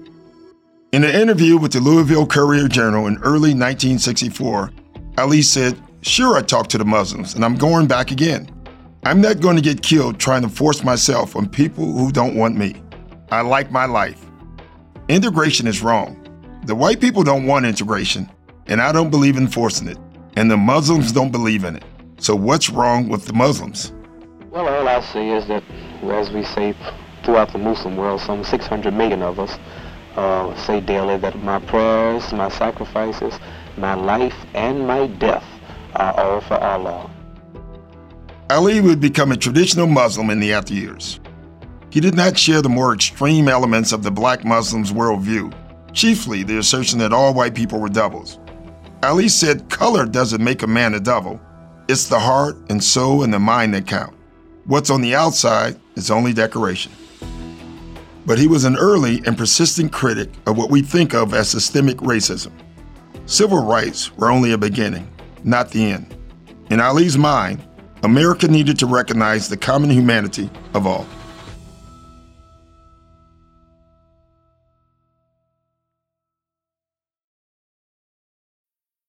In 0.92 1.04
an 1.04 1.16
interview 1.16 1.56
with 1.58 1.72
the 1.72 1.80
Louisville 1.80 2.26
Courier 2.26 2.68
Journal 2.68 3.08
in 3.08 3.18
early 3.20 3.54
1964, 3.54 4.72
Ali 5.18 5.42
said, 5.42 5.82
Sure, 6.02 6.38
I 6.38 6.42
talked 6.42 6.70
to 6.72 6.78
the 6.78 6.86
Muslims, 6.86 7.36
and 7.36 7.44
I'm 7.44 7.56
going 7.56 7.86
back 7.86 8.12
again. 8.12 8.50
I'm 9.04 9.20
not 9.20 9.42
going 9.42 9.58
to 9.58 9.62
get 9.62 9.82
killed 9.82 10.18
trying 10.18 10.42
to 10.44 10.50
force 10.50 10.82
myself 10.82 11.36
on 11.36 11.50
people 11.50 11.92
who 11.92 12.10
don't 12.10 12.36
want 12.36 12.56
me. 12.56 12.82
I 13.32 13.42
like 13.42 13.70
my 13.70 13.86
life. 13.86 14.26
Integration 15.10 15.68
is 15.68 15.82
wrong. 15.82 16.16
The 16.66 16.76
white 16.76 17.02
people 17.02 17.24
don't 17.24 17.46
want 17.46 17.66
integration, 17.66 18.30
and 18.68 18.82
I 18.82 18.94
don't 18.94 19.10
believe 19.10 19.36
in 19.36 19.50
forcing 19.50 19.90
it, 19.90 19.98
and 20.38 20.50
the 20.50 20.56
Muslims 20.56 21.12
don't 21.12 21.32
believe 21.32 21.66
in 21.66 21.76
it. 21.76 21.84
So, 22.18 22.34
what's 22.34 22.70
wrong 22.70 23.10
with 23.10 23.26
the 23.26 23.34
Muslims? 23.34 23.92
Well, 24.52 24.70
all 24.70 24.88
I 24.88 25.02
see 25.02 25.32
is 25.32 25.48
that, 25.48 25.64
as 26.04 26.32
we 26.32 26.46
say 26.46 26.76
throughout 27.24 27.52
the 27.52 27.60
Muslim 27.60 27.98
world, 27.98 28.22
some 28.22 28.46
600 28.46 28.94
million 28.94 29.22
of 29.22 29.38
us 29.38 29.60
uh, 30.16 30.56
say 30.66 30.80
daily 30.80 31.18
that 31.18 31.38
my 31.44 31.60
prayers, 31.60 32.32
my 32.32 32.48
sacrifices, 32.48 33.38
my 33.78 33.96
life, 33.96 34.36
and 34.54 34.88
my 34.88 35.08
death 35.08 35.44
are 35.96 36.14
all 36.20 36.42
for 36.42 36.56
Allah. 36.56 37.10
Ali 38.50 38.82
would 38.82 39.00
become 39.00 39.32
a 39.32 39.38
traditional 39.38 39.88
Muslim 39.88 40.30
in 40.30 40.40
the 40.40 40.54
after 40.54 40.74
years. 40.74 41.20
He 41.92 42.00
did 42.00 42.16
not 42.16 42.38
share 42.38 42.62
the 42.62 42.70
more 42.70 42.94
extreme 42.94 43.48
elements 43.48 43.92
of 43.92 44.04
the 44.04 44.12
black 44.12 44.46
Muslims' 44.46 44.92
worldview, 44.92 45.54
chiefly 45.94 46.44
the 46.44 46.58
assertion 46.58 47.00
that 47.00 47.14
all 47.14 47.34
white 47.34 47.56
people 47.56 47.80
were 47.80 47.90
devils. 47.90 48.40
Ali 49.04 49.28
said 49.28 49.70
color 49.70 50.06
doesn't 50.06 50.44
make 50.44 50.62
a 50.62 50.68
man 50.68 50.94
a 50.94 51.00
devil, 51.00 51.40
it's 51.88 52.08
the 52.08 52.20
heart 52.20 52.56
and 52.70 52.84
soul 52.84 53.24
and 53.24 53.34
the 53.34 53.40
mind 53.40 53.74
that 53.74 53.88
count. 53.88 54.16
What's 54.66 54.92
on 54.92 55.02
the 55.02 55.16
outside 55.16 55.80
is 55.96 56.12
only 56.12 56.34
decoration. 56.34 56.92
But 58.28 58.38
he 58.38 58.46
was 58.46 58.66
an 58.66 58.78
early 58.78 59.24
and 59.26 59.36
persistent 59.36 59.92
critic 59.92 60.30
of 60.46 60.56
what 60.56 60.70
we 60.70 60.84
think 60.84 61.16
of 61.16 61.34
as 61.34 61.50
systemic 61.50 61.98
racism. 61.98 62.52
Civil 63.26 63.64
rights 63.64 64.16
were 64.18 64.30
only 64.30 64.52
a 64.52 64.58
beginning, 64.58 65.08
not 65.44 65.72
the 65.72 65.92
end. 65.92 66.16
In 66.70 66.80
Ali's 66.80 67.18
mind, 67.18 67.62
America 68.04 68.48
needed 68.48 68.80
to 68.80 68.86
recognize 68.86 69.50
the 69.50 69.58
common 69.58 69.90
humanity 69.90 70.50
of 70.74 70.88
all. 70.88 71.06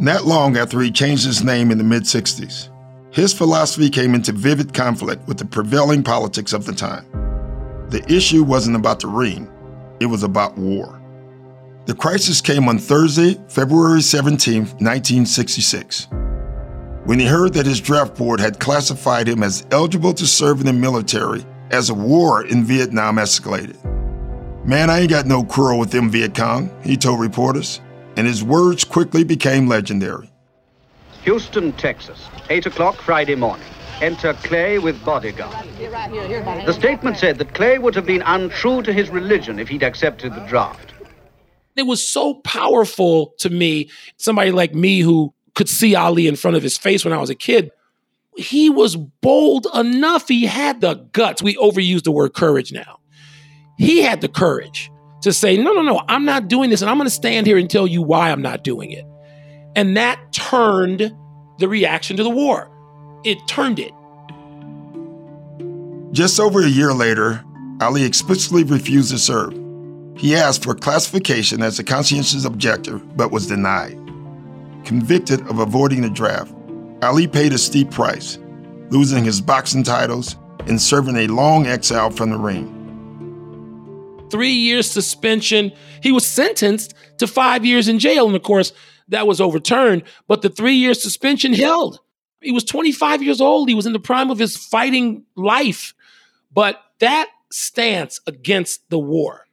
Not 0.00 0.24
long 0.24 0.56
after 0.56 0.80
he 0.80 0.90
changed 0.90 1.24
his 1.24 1.44
name 1.44 1.70
in 1.70 1.78
the 1.78 1.84
mid 1.84 2.02
60s, 2.02 2.68
his 3.12 3.32
philosophy 3.32 3.88
came 3.88 4.14
into 4.14 4.32
vivid 4.32 4.74
conflict 4.74 5.26
with 5.28 5.38
the 5.38 5.44
prevailing 5.44 6.02
politics 6.02 6.52
of 6.52 6.66
the 6.66 6.72
time. 6.72 7.06
The 7.90 8.04
issue 8.12 8.42
wasn't 8.42 8.76
about 8.76 8.98
the 8.98 9.06
ring, 9.06 9.48
it 10.00 10.06
was 10.06 10.24
about 10.24 10.58
war. 10.58 11.00
The 11.86 11.94
crisis 11.94 12.40
came 12.40 12.68
on 12.68 12.78
Thursday, 12.78 13.38
February 13.48 14.02
17, 14.02 14.62
1966, 14.62 16.08
when 17.04 17.20
he 17.20 17.26
heard 17.26 17.54
that 17.54 17.66
his 17.66 17.80
draft 17.80 18.16
board 18.16 18.40
had 18.40 18.58
classified 18.58 19.28
him 19.28 19.44
as 19.44 19.64
eligible 19.70 20.14
to 20.14 20.26
serve 20.26 20.58
in 20.58 20.66
the 20.66 20.72
military 20.72 21.44
as 21.70 21.90
a 21.90 21.94
war 21.94 22.44
in 22.46 22.64
Vietnam 22.64 23.16
escalated. 23.16 23.78
Man, 24.64 24.90
I 24.90 25.00
ain't 25.00 25.10
got 25.10 25.26
no 25.26 25.44
quarrel 25.44 25.78
with 25.78 25.90
them 25.90 26.10
Viet 26.10 26.34
Cong, 26.34 26.70
he 26.82 26.96
told 26.96 27.20
reporters, 27.20 27.80
and 28.16 28.26
his 28.26 28.42
words 28.42 28.84
quickly 28.84 29.24
became 29.24 29.68
legendary. 29.68 30.30
Houston, 31.22 31.72
Texas, 31.72 32.28
8 32.50 32.66
o'clock 32.66 32.96
Friday 32.96 33.34
morning. 33.34 33.66
enter 34.00 34.34
Clay 34.34 34.78
with 34.78 35.02
bodyguard. 35.04 35.66
The 35.78 36.72
statement 36.72 37.16
said 37.16 37.38
that 37.38 37.54
Clay 37.54 37.78
would 37.78 37.94
have 37.94 38.06
been 38.06 38.22
untrue 38.22 38.82
to 38.82 38.92
his 38.92 39.08
religion 39.08 39.58
if 39.58 39.68
he'd 39.68 39.82
accepted 39.82 40.34
the 40.34 40.40
draft. 40.40 40.92
It 41.76 41.84
was 41.84 42.06
so 42.06 42.34
powerful 42.34 43.34
to 43.38 43.50
me, 43.50 43.90
somebody 44.16 44.50
like 44.50 44.74
me 44.74 45.00
who 45.00 45.32
could 45.54 45.68
see 45.68 45.94
Ali 45.94 46.26
in 46.26 46.36
front 46.36 46.56
of 46.56 46.62
his 46.62 46.76
face 46.76 47.04
when 47.04 47.14
I 47.14 47.18
was 47.18 47.30
a 47.30 47.34
kid. 47.34 47.70
He 48.36 48.68
was 48.68 48.96
bold 48.96 49.66
enough. 49.74 50.28
He 50.28 50.46
had 50.46 50.80
the 50.80 50.94
guts. 51.12 51.42
We 51.42 51.54
overuse 51.56 52.02
the 52.02 52.12
word 52.12 52.34
courage 52.34 52.72
now. 52.72 52.98
He 53.78 54.02
had 54.02 54.20
the 54.20 54.28
courage 54.28 54.90
to 55.24 55.32
say, 55.32 55.56
no, 55.56 55.72
no, 55.72 55.82
no, 55.82 56.02
I'm 56.08 56.24
not 56.24 56.48
doing 56.48 56.70
this. 56.70 56.82
And 56.82 56.90
I'm 56.90 56.96
going 56.98 57.06
to 57.08 57.14
stand 57.14 57.46
here 57.46 57.58
and 57.58 57.68
tell 57.68 57.86
you 57.86 58.02
why 58.02 58.30
I'm 58.30 58.42
not 58.42 58.62
doing 58.62 58.92
it. 58.92 59.04
And 59.74 59.96
that 59.96 60.20
turned 60.32 61.14
the 61.58 61.68
reaction 61.68 62.16
to 62.18 62.22
the 62.22 62.30
war. 62.30 62.70
It 63.24 63.38
turned 63.48 63.78
it. 63.78 63.92
Just 66.12 66.38
over 66.38 66.60
a 66.60 66.68
year 66.68 66.92
later, 66.92 67.42
Ali 67.80 68.04
explicitly 68.04 68.64
refused 68.64 69.10
to 69.10 69.18
serve. 69.18 69.58
He 70.16 70.36
asked 70.36 70.62
for 70.62 70.74
classification 70.74 71.62
as 71.62 71.78
a 71.78 71.84
conscientious 71.84 72.44
objector, 72.44 72.98
but 72.98 73.32
was 73.32 73.46
denied. 73.46 73.98
Convicted 74.84 75.40
of 75.48 75.58
avoiding 75.58 76.02
the 76.02 76.10
draft, 76.10 76.54
Ali 77.02 77.26
paid 77.26 77.52
a 77.52 77.58
steep 77.58 77.90
price, 77.90 78.38
losing 78.90 79.24
his 79.24 79.40
boxing 79.40 79.82
titles 79.82 80.36
and 80.66 80.80
serving 80.80 81.16
a 81.16 81.26
long 81.28 81.66
exile 81.66 82.10
from 82.10 82.30
the 82.30 82.38
ring. 82.38 82.83
Three 84.34 84.50
years 84.50 84.90
suspension. 84.90 85.70
He 86.02 86.10
was 86.10 86.26
sentenced 86.26 86.92
to 87.18 87.28
five 87.28 87.64
years 87.64 87.86
in 87.86 88.00
jail. 88.00 88.26
And 88.26 88.34
of 88.34 88.42
course, 88.42 88.72
that 89.06 89.28
was 89.28 89.40
overturned, 89.40 90.02
but 90.26 90.42
the 90.42 90.48
three 90.48 90.74
year 90.74 90.92
suspension 90.92 91.52
held. 91.52 92.00
He 92.40 92.50
was 92.50 92.64
25 92.64 93.22
years 93.22 93.40
old. 93.40 93.68
He 93.68 93.76
was 93.76 93.86
in 93.86 93.92
the 93.92 94.00
prime 94.00 94.32
of 94.32 94.40
his 94.40 94.56
fighting 94.56 95.22
life. 95.36 95.94
But 96.52 96.82
that 96.98 97.28
stance 97.52 98.20
against 98.26 98.90
the 98.90 98.98
war, 98.98 99.46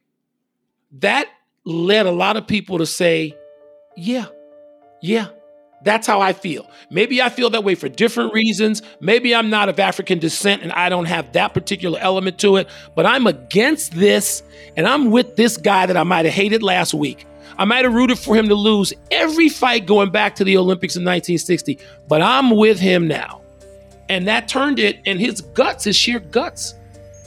that 0.98 1.28
led 1.64 2.06
a 2.06 2.10
lot 2.10 2.36
of 2.36 2.48
people 2.48 2.78
to 2.78 2.86
say, 2.86 3.36
yeah, 3.96 4.26
yeah, 5.00 5.28
that's 5.84 6.06
how 6.06 6.20
I 6.20 6.32
feel. 6.32 6.68
Maybe 6.90 7.20
I 7.20 7.28
feel 7.28 7.50
that 7.50 7.64
way 7.64 7.74
for 7.74 7.88
different 7.88 8.32
reasons. 8.32 8.82
Maybe 9.00 9.34
I'm 9.34 9.50
not 9.50 9.68
of 9.68 9.80
African 9.80 10.18
descent 10.18 10.62
and 10.62 10.72
I 10.72 10.88
don't 10.88 11.06
have 11.06 11.32
that 11.32 11.54
particular 11.54 11.98
element 12.00 12.38
to 12.40 12.56
it, 12.56 12.68
but 12.94 13.06
I'm 13.06 13.26
against 13.26 13.92
this 13.92 14.42
and 14.76 14.86
I'm 14.86 15.10
with 15.10 15.36
this 15.36 15.56
guy 15.56 15.86
that 15.86 15.96
I 15.96 16.02
might 16.02 16.24
have 16.24 16.34
hated 16.34 16.62
last 16.62 16.94
week. 16.94 17.26
I 17.58 17.64
might 17.64 17.84
have 17.84 17.94
rooted 17.94 18.18
for 18.18 18.34
him 18.34 18.48
to 18.48 18.54
lose 18.54 18.92
every 19.10 19.48
fight 19.48 19.86
going 19.86 20.10
back 20.10 20.36
to 20.36 20.44
the 20.44 20.56
Olympics 20.56 20.96
in 20.96 21.02
1960, 21.02 21.78
but 22.08 22.22
I'm 22.22 22.50
with 22.50 22.78
him 22.78 23.06
now. 23.06 23.42
And 24.08 24.26
that 24.26 24.48
turned 24.48 24.78
it, 24.78 25.00
and 25.06 25.20
his 25.20 25.40
guts, 25.40 25.84
his 25.84 25.96
sheer 25.96 26.18
guts, 26.18 26.74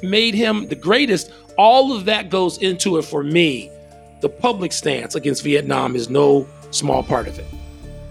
made 0.04 0.34
him 0.34 0.68
the 0.68 0.76
greatest. 0.76 1.32
All 1.58 1.96
of 1.96 2.06
that 2.06 2.30
goes 2.30 2.58
into 2.58 2.98
it 2.98 3.04
for 3.04 3.24
me. 3.24 3.72
The 4.22 4.30
public 4.30 4.72
stance 4.72 5.16
against 5.16 5.44
Vietnam 5.44 5.96
is 5.96 6.10
no 6.10 6.48
small 6.72 7.04
part 7.04 7.28
of 7.28 7.40
it. 7.40 7.46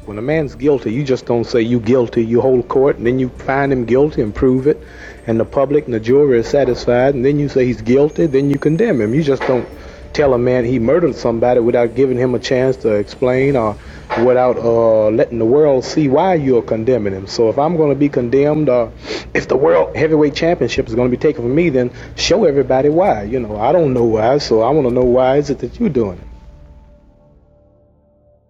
When 0.07 0.19
a 0.19 0.23
man's 0.23 0.55
guilty, 0.55 0.93
you 0.93 1.03
just 1.03 1.25
don't 1.25 1.45
say 1.45 1.63
you 1.63 1.81
guilty. 1.81 2.23
You 2.23 2.43
hold 2.43 2.69
court, 2.69 2.99
and 2.99 3.07
then 3.07 3.19
you 3.19 3.31
find 3.31 3.73
him 3.73 3.87
guilty 3.87 4.21
and 4.21 4.35
prove 4.35 4.67
it, 4.67 4.83
and 5.27 5.41
the 5.41 5.47
public 5.47 5.87
and 5.87 5.95
the 5.95 6.01
jury 6.01 6.41
is 6.41 6.47
satisfied, 6.47 7.15
and 7.15 7.25
then 7.25 7.39
you 7.39 7.49
say 7.49 7.65
he's 7.65 7.81
guilty, 7.81 8.27
then 8.27 8.51
you 8.51 8.59
condemn 8.59 9.01
him. 9.01 9.15
You 9.15 9.23
just 9.23 9.41
don't 9.43 9.67
tell 10.13 10.35
a 10.35 10.39
man 10.39 10.67
he 10.67 10.79
murdered 10.79 11.15
somebody 11.15 11.61
without 11.61 11.95
giving 11.95 12.19
him 12.19 12.35
a 12.35 12.39
chance 12.39 12.77
to 12.77 12.93
explain 12.93 13.57
or 13.57 13.79
without 14.25 14.59
uh, 14.59 15.09
letting 15.09 15.39
the 15.39 15.45
world 15.47 15.87
see 15.87 16.07
why 16.09 16.35
you're 16.35 16.63
condemning 16.63 17.15
him. 17.15 17.27
So 17.27 17.49
if 17.49 17.59
I'm 17.59 17.79
going 17.79 17.91
to 17.91 17.99
be 17.99 18.11
condemned, 18.11 18.69
uh, 18.69 18.91
if 19.33 19.49
the 19.49 19.57
world 19.57 19.97
heavyweight 19.97 20.35
championship 20.35 20.87
is 20.87 20.95
going 20.95 21.11
to 21.11 21.17
be 21.17 21.21
taken 21.21 21.43
from 21.43 21.55
me, 21.55 21.71
then 21.71 21.91
show 22.15 22.45
everybody 22.45 22.91
why. 22.91 23.23
You 23.23 23.41
know, 23.41 23.57
I 23.57 23.73
don't 23.73 23.95
know 23.95 24.05
why, 24.05 24.37
so 24.37 24.61
I 24.61 24.69
want 24.71 24.87
to 24.87 24.95
know 24.95 25.05
why 25.05 25.39
is 25.39 25.49
it 25.49 25.61
that 25.61 25.81
you're 25.81 25.89
doing 25.89 26.19
it. 26.19 26.34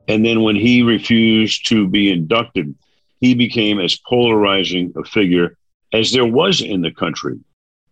And 0.09 0.25
then 0.25 0.43
when 0.43 0.57
he 0.57 0.83
refused 0.83 1.67
to 1.69 1.89
be 1.89 2.11
inducted, 2.11 2.75
he 3.21 3.35
became 3.35 3.81
as 3.81 3.97
polarizing 3.97 4.93
a 4.97 5.05
figure 5.05 5.57
as 5.93 6.13
there 6.13 6.27
was 6.27 6.61
in 6.61 6.83
the 6.83 6.91
country. 6.91 7.39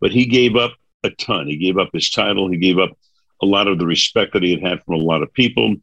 But 0.01 0.13
he 0.13 0.27
gave 0.27 0.57
up 0.57 0.73
a 1.05 1.11
ton. 1.11 1.47
He 1.47 1.57
gave 1.57 1.79
up 1.79 1.91
his 1.93 2.11
title. 2.11 2.51
He 2.51 2.59
gave 2.59 2.79
up 2.79 2.91
a 3.41 3.47
lot 3.47 3.69
of 3.69 3.79
the 3.79 3.87
respect 3.87 4.35
that 4.35 4.43
he 4.43 4.51
had 4.53 4.63
had 4.63 4.85
from 4.85 4.95
a 4.95 5.05
lot 5.05 5.23
of 5.23 5.33
people. 5.33 5.77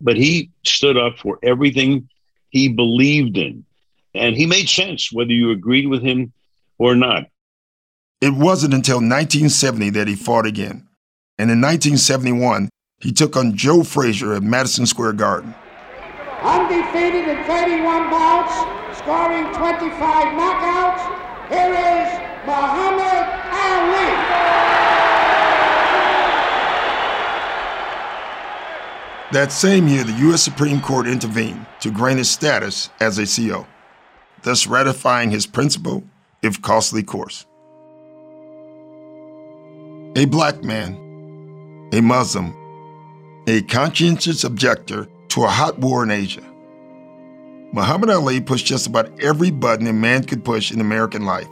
But 0.00 0.16
he 0.16 0.50
stood 0.64 0.96
up 0.96 1.18
for 1.18 1.38
everything 1.42 2.08
he 2.50 2.68
believed 2.68 3.36
in. 3.36 3.64
And 4.14 4.34
he 4.34 4.46
made 4.46 4.68
sense, 4.68 5.12
whether 5.12 5.32
you 5.32 5.50
agreed 5.50 5.86
with 5.86 6.02
him 6.02 6.32
or 6.78 6.94
not. 6.94 7.26
It 8.20 8.32
wasn't 8.32 8.74
until 8.74 8.96
1970 8.96 9.90
that 9.90 10.08
he 10.08 10.14
fought 10.14 10.46
again. 10.46 10.88
And 11.38 11.50
in 11.50 11.60
1971, 11.60 12.70
he 12.98 13.12
took 13.12 13.36
on 13.36 13.56
Joe 13.56 13.82
Frazier 13.82 14.32
at 14.32 14.42
Madison 14.42 14.86
Square 14.86 15.14
Garden. 15.14 15.54
Undefeated 16.46 17.26
in 17.26 17.42
31 17.42 18.08
bouts, 18.08 18.54
scoring 18.98 19.52
25 19.52 19.90
knockouts, 20.38 21.02
here 21.48 21.74
is 21.74 22.08
Muhammad 22.46 23.26
Ali. 23.50 24.46
That 29.32 29.50
same 29.50 29.88
year, 29.88 30.04
the 30.04 30.12
U.S. 30.28 30.40
Supreme 30.40 30.80
Court 30.80 31.08
intervened 31.08 31.66
to 31.80 31.90
grant 31.90 32.18
his 32.18 32.30
status 32.30 32.90
as 33.00 33.18
a 33.18 33.26
CO, 33.26 33.66
thus 34.42 34.68
ratifying 34.68 35.32
his 35.32 35.48
principal, 35.48 36.04
if 36.42 36.62
costly, 36.62 37.02
course. 37.02 37.44
A 40.14 40.26
black 40.26 40.62
man, 40.62 41.90
a 41.92 42.00
Muslim, 42.00 42.54
a 43.48 43.62
conscientious 43.62 44.44
objector 44.44 45.08
to 45.36 45.44
a 45.44 45.48
hot 45.48 45.78
war 45.78 46.02
in 46.02 46.10
Asia. 46.10 46.40
Muhammad 47.70 48.08
Ali 48.08 48.40
pushed 48.40 48.64
just 48.64 48.86
about 48.86 49.20
every 49.20 49.50
button 49.50 49.86
a 49.86 49.92
man 49.92 50.24
could 50.24 50.42
push 50.42 50.72
in 50.72 50.80
American 50.80 51.26
life. 51.26 51.46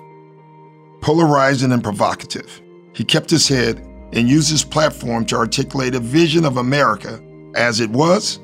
Polarizing 1.02 1.70
and 1.70 1.84
provocative, 1.84 2.62
he 2.94 3.04
kept 3.04 3.28
his 3.28 3.46
head 3.46 3.76
and 4.14 4.26
used 4.26 4.50
his 4.50 4.64
platform 4.64 5.26
to 5.26 5.36
articulate 5.36 5.94
a 5.94 6.00
vision 6.00 6.46
of 6.46 6.56
America 6.56 7.22
as 7.56 7.80
it 7.80 7.90
was 7.90 8.40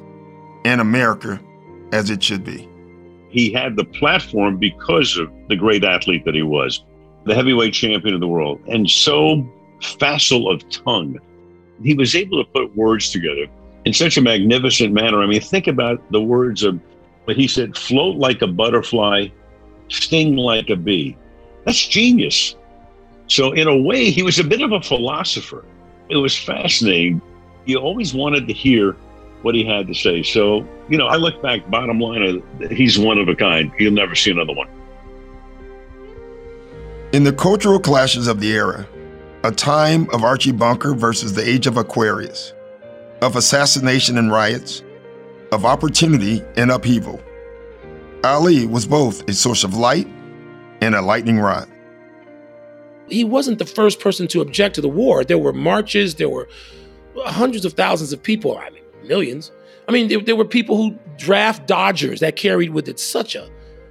and 0.66 0.78
America 0.78 1.40
as 1.92 2.10
it 2.10 2.22
should 2.22 2.44
be. 2.44 2.68
He 3.30 3.50
had 3.50 3.76
the 3.76 3.84
platform 3.84 4.58
because 4.58 5.16
of 5.16 5.32
the 5.48 5.56
great 5.56 5.84
athlete 5.84 6.26
that 6.26 6.34
he 6.34 6.42
was, 6.42 6.84
the 7.24 7.34
heavyweight 7.34 7.72
champion 7.72 8.14
of 8.14 8.20
the 8.20 8.28
world, 8.28 8.60
and 8.68 8.90
so 8.90 9.48
facile 9.98 10.50
of 10.50 10.68
tongue. 10.68 11.18
He 11.82 11.94
was 11.94 12.14
able 12.14 12.44
to 12.44 12.50
put 12.50 12.76
words 12.76 13.10
together 13.10 13.46
in 13.84 13.92
such 13.92 14.16
a 14.16 14.20
magnificent 14.20 14.92
manner. 14.92 15.22
I 15.22 15.26
mean, 15.26 15.40
think 15.40 15.66
about 15.66 16.02
the 16.12 16.20
words 16.20 16.62
of 16.62 16.78
what 17.24 17.36
he 17.36 17.48
said 17.48 17.76
float 17.76 18.16
like 18.16 18.42
a 18.42 18.46
butterfly, 18.46 19.28
sting 19.88 20.36
like 20.36 20.70
a 20.70 20.76
bee. 20.76 21.16
That's 21.64 21.86
genius. 21.86 22.56
So, 23.26 23.52
in 23.52 23.68
a 23.68 23.76
way, 23.76 24.10
he 24.10 24.22
was 24.22 24.38
a 24.38 24.44
bit 24.44 24.60
of 24.60 24.72
a 24.72 24.80
philosopher. 24.80 25.64
It 26.08 26.16
was 26.16 26.36
fascinating 26.36 27.22
you 27.66 27.78
always 27.78 28.14
wanted 28.14 28.46
to 28.46 28.52
hear 28.52 28.96
what 29.42 29.54
he 29.54 29.64
had 29.64 29.86
to 29.86 29.94
say. 29.94 30.22
So, 30.22 30.66
you 30.88 30.98
know, 30.98 31.06
I 31.06 31.16
look 31.16 31.40
back, 31.42 31.68
bottom 31.70 31.98
line, 31.98 32.42
uh, 32.62 32.68
he's 32.68 32.98
one 32.98 33.18
of 33.18 33.28
a 33.28 33.34
kind. 33.34 33.72
You'll 33.78 33.92
never 33.92 34.14
see 34.14 34.30
another 34.30 34.52
one. 34.52 34.68
In 37.12 37.24
the 37.24 37.32
cultural 37.32 37.80
clashes 37.80 38.26
of 38.26 38.40
the 38.40 38.52
era, 38.52 38.86
a 39.42 39.50
time 39.50 40.08
of 40.10 40.22
Archie 40.22 40.52
Bunker 40.52 40.94
versus 40.94 41.32
the 41.32 41.48
age 41.48 41.66
of 41.66 41.76
Aquarius, 41.76 42.52
of 43.22 43.36
assassination 43.36 44.16
and 44.16 44.32
riots, 44.32 44.82
of 45.52 45.64
opportunity 45.64 46.42
and 46.56 46.70
upheaval, 46.70 47.20
Ali 48.24 48.66
was 48.66 48.86
both 48.86 49.28
a 49.28 49.32
source 49.32 49.64
of 49.64 49.74
light 49.74 50.06
and 50.80 50.94
a 50.94 51.02
lightning 51.02 51.38
rod. 51.38 51.68
He 53.08 53.24
wasn't 53.24 53.58
the 53.58 53.66
first 53.66 54.00
person 54.00 54.28
to 54.28 54.40
object 54.40 54.76
to 54.76 54.80
the 54.80 54.88
war. 54.88 55.24
There 55.24 55.38
were 55.38 55.52
marches, 55.52 56.14
there 56.14 56.28
were 56.28 56.48
hundreds 57.16 57.64
of 57.64 57.72
thousands 57.72 58.12
of 58.12 58.22
people, 58.22 58.56
I 58.56 58.70
mean, 58.70 58.82
millions. 59.04 59.50
I 59.88 59.92
mean, 59.92 60.08
there, 60.08 60.20
there, 60.20 60.36
were 60.36 60.44
people 60.44 60.76
who 60.76 60.96
draft 61.18 61.66
Dodgers 61.66 62.20
that 62.20 62.36
carried 62.36 62.70
with 62.70 62.88
it 62.88 63.00
such 63.00 63.34
a 63.34 63.50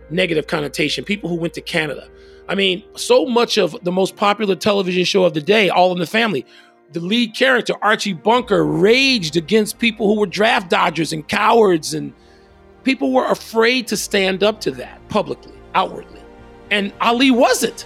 negative 0.09 0.47
connotation, 0.47 1.03
people 1.03 1.29
who 1.29 1.35
went 1.35 1.53
to 1.55 1.61
Canada. 1.61 2.07
I 2.47 2.55
mean, 2.55 2.83
so 2.95 3.25
much 3.25 3.57
of 3.57 3.77
the 3.83 3.91
most 3.91 4.15
popular 4.15 4.55
television 4.55 5.03
show 5.03 5.23
of 5.23 5.33
the 5.33 5.41
day, 5.41 5.69
All 5.69 5.91
in 5.91 5.99
the 5.99 6.07
Family, 6.07 6.45
the 6.91 6.99
lead 6.99 7.35
character, 7.35 7.73
Archie 7.81 8.13
Bunker, 8.13 8.65
raged 8.65 9.37
against 9.37 9.77
people 9.77 10.07
who 10.07 10.19
were 10.19 10.25
draft 10.25 10.69
dodgers 10.69 11.13
and 11.13 11.27
cowards, 11.27 11.93
and 11.93 12.13
people 12.83 13.13
were 13.13 13.27
afraid 13.27 13.87
to 13.87 13.97
stand 13.97 14.43
up 14.43 14.59
to 14.61 14.71
that 14.71 15.07
publicly, 15.09 15.53
outwardly. 15.75 16.21
And 16.71 16.91
Ali 16.99 17.31
wasn't. 17.31 17.85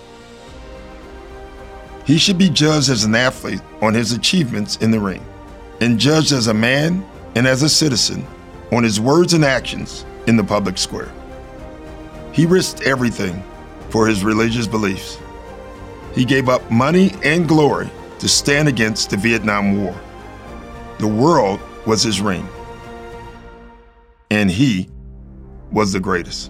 He 2.06 2.18
should 2.18 2.38
be 2.38 2.50
judged 2.50 2.90
as 2.90 3.04
an 3.04 3.16
athlete 3.16 3.62
on 3.82 3.94
his 3.94 4.14
achievements 4.14 4.78
in 4.78 4.92
the 4.92 5.00
ring, 5.00 5.26
and 5.82 6.00
judged 6.00 6.32
as 6.32 6.48
a 6.48 6.54
man 6.54 7.06
and 7.36 7.46
as 7.46 7.64
a 7.64 7.70
citizen 7.70 8.26
on 8.72 8.84
his 8.84 9.00
words 9.00 9.34
and 9.34 9.44
actions 9.44 10.06
in 10.28 10.38
the 10.38 10.44
public 10.44 10.78
square. 10.78 11.12
He 12.32 12.46
risked 12.46 12.82
everything 12.84 13.44
for 13.90 14.08
his 14.08 14.24
religious 14.24 14.66
beliefs. 14.66 15.18
He 16.16 16.26
gave 16.26 16.48
up 16.48 16.70
money 16.72 17.12
and 17.24 17.48
glory 17.48 17.90
to 18.24 18.30
stand 18.30 18.70
against 18.70 19.10
the 19.10 19.18
Vietnam 19.18 19.84
War. 19.84 19.94
The 21.00 21.08
world 21.08 21.60
was 21.86 22.04
his 22.04 22.22
ring, 22.22 22.48
and 24.32 24.50
he 24.50 24.88
was 25.74 25.92
the 25.92 26.00
greatest. 26.00 26.50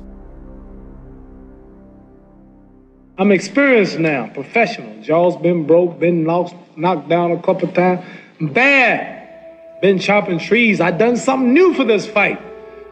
I'm 3.18 3.32
experienced 3.32 3.98
now, 3.98 4.28
professional. 4.28 5.02
Jaws 5.02 5.36
been 5.38 5.66
broke, 5.66 6.00
been 6.00 6.26
lost, 6.26 6.54
knocked 6.76 7.10
down 7.10 7.32
a 7.32 7.42
couple 7.42 7.68
times. 7.70 8.06
Bad. 8.40 9.82
Been 9.82 9.98
chopping 9.98 10.38
trees. 10.38 10.80
I 10.80 10.92
done 10.92 11.18
something 11.18 11.56
new 11.56 11.74
for 11.74 11.86
this 11.86 12.06
fight. 12.06 12.40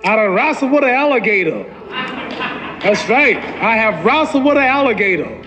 I 0.04 0.16
done 0.16 0.34
wrestled 0.34 0.72
with 0.72 0.84
an 0.84 0.90
alligator. 0.90 1.66
That's 1.88 3.08
right. 3.08 3.38
I 3.38 3.78
have 3.78 4.04
wrestled 4.04 4.44
with 4.44 4.58
an 4.58 4.64
alligator. 4.64 5.40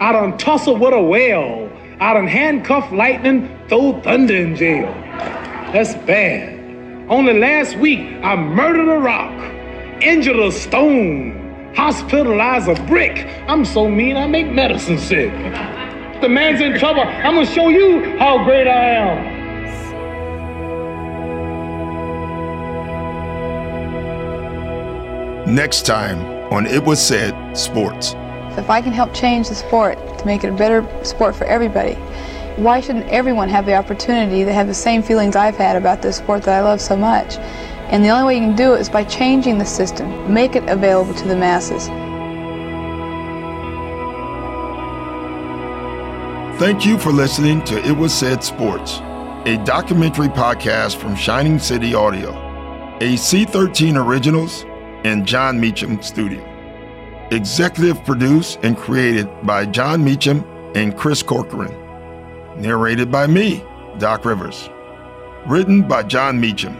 I 0.00 0.10
done 0.10 0.36
tussled 0.38 0.80
with 0.80 0.92
a 0.92 1.00
whale. 1.00 1.69
I 2.00 2.14
done 2.14 2.26
handcuffed 2.26 2.92
lightning, 2.94 3.46
throw 3.68 4.00
thunder 4.00 4.34
in 4.34 4.56
jail. 4.56 4.86
That's 5.70 5.92
bad. 6.06 6.58
Only 7.10 7.38
last 7.38 7.76
week, 7.76 8.00
I 8.22 8.36
murdered 8.36 8.88
a 8.88 8.98
rock, 8.98 9.38
injured 10.02 10.38
a 10.38 10.50
stone, 10.50 11.74
hospitalized 11.76 12.68
a 12.68 12.74
brick. 12.86 13.26
I'm 13.48 13.66
so 13.66 13.86
mean, 13.86 14.16
I 14.16 14.26
make 14.26 14.50
medicine 14.50 14.98
sick. 14.98 15.30
The 16.22 16.28
man's 16.30 16.62
in 16.62 16.78
trouble. 16.78 17.02
I'm 17.02 17.34
gonna 17.34 17.44
show 17.44 17.68
you 17.68 18.16
how 18.18 18.44
great 18.44 18.66
I 18.66 18.88
am. 18.96 19.40
Next 25.54 25.84
time 25.84 26.18
on 26.50 26.64
It 26.64 26.82
Was 26.82 27.06
Said 27.06 27.34
Sports. 27.54 28.14
If 28.58 28.68
I 28.68 28.80
can 28.82 28.92
help 28.92 29.14
change 29.14 29.48
the 29.48 29.54
sport 29.54 29.96
to 30.18 30.26
make 30.26 30.44
it 30.44 30.48
a 30.48 30.56
better 30.56 30.86
sport 31.04 31.36
for 31.36 31.44
everybody, 31.44 31.94
why 32.56 32.80
shouldn't 32.80 33.08
everyone 33.08 33.48
have 33.48 33.64
the 33.64 33.74
opportunity 33.74 34.44
to 34.44 34.52
have 34.52 34.66
the 34.66 34.74
same 34.74 35.02
feelings 35.02 35.36
I've 35.36 35.56
had 35.56 35.76
about 35.76 36.02
this 36.02 36.16
sport 36.16 36.42
that 36.42 36.58
I 36.58 36.62
love 36.62 36.80
so 36.80 36.96
much? 36.96 37.36
And 37.90 38.04
the 38.04 38.10
only 38.10 38.26
way 38.26 38.34
you 38.34 38.46
can 38.48 38.56
do 38.56 38.74
it 38.74 38.80
is 38.80 38.88
by 38.88 39.04
changing 39.04 39.58
the 39.58 39.64
system, 39.64 40.32
make 40.32 40.56
it 40.56 40.68
available 40.68 41.14
to 41.14 41.28
the 41.28 41.36
masses. 41.36 41.86
Thank 46.60 46.84
you 46.84 46.98
for 46.98 47.12
listening 47.12 47.64
to 47.64 47.78
It 47.86 47.96
Was 47.96 48.12
Said 48.12 48.44
Sports, 48.44 48.98
a 49.46 49.62
documentary 49.64 50.28
podcast 50.28 50.96
from 50.96 51.16
Shining 51.16 51.58
City 51.58 51.94
Audio, 51.94 52.32
a 52.96 53.14
C13 53.14 53.96
Originals 53.96 54.64
and 55.04 55.24
Jon 55.24 55.58
Meacham 55.58 56.02
Studio. 56.02 56.49
Executive 57.32 58.04
produced 58.04 58.58
and 58.64 58.76
created 58.76 59.28
by 59.46 59.64
Jon 59.64 60.02
Meacham 60.02 60.44
and 60.74 60.96
Chris 60.96 61.22
Corcoran. 61.22 61.72
Narrated 62.60 63.12
by 63.12 63.28
me, 63.28 63.64
Doc 63.98 64.24
Rivers. 64.24 64.68
Written 65.46 65.86
by 65.86 66.02
Jon 66.02 66.40
Meacham. 66.40 66.76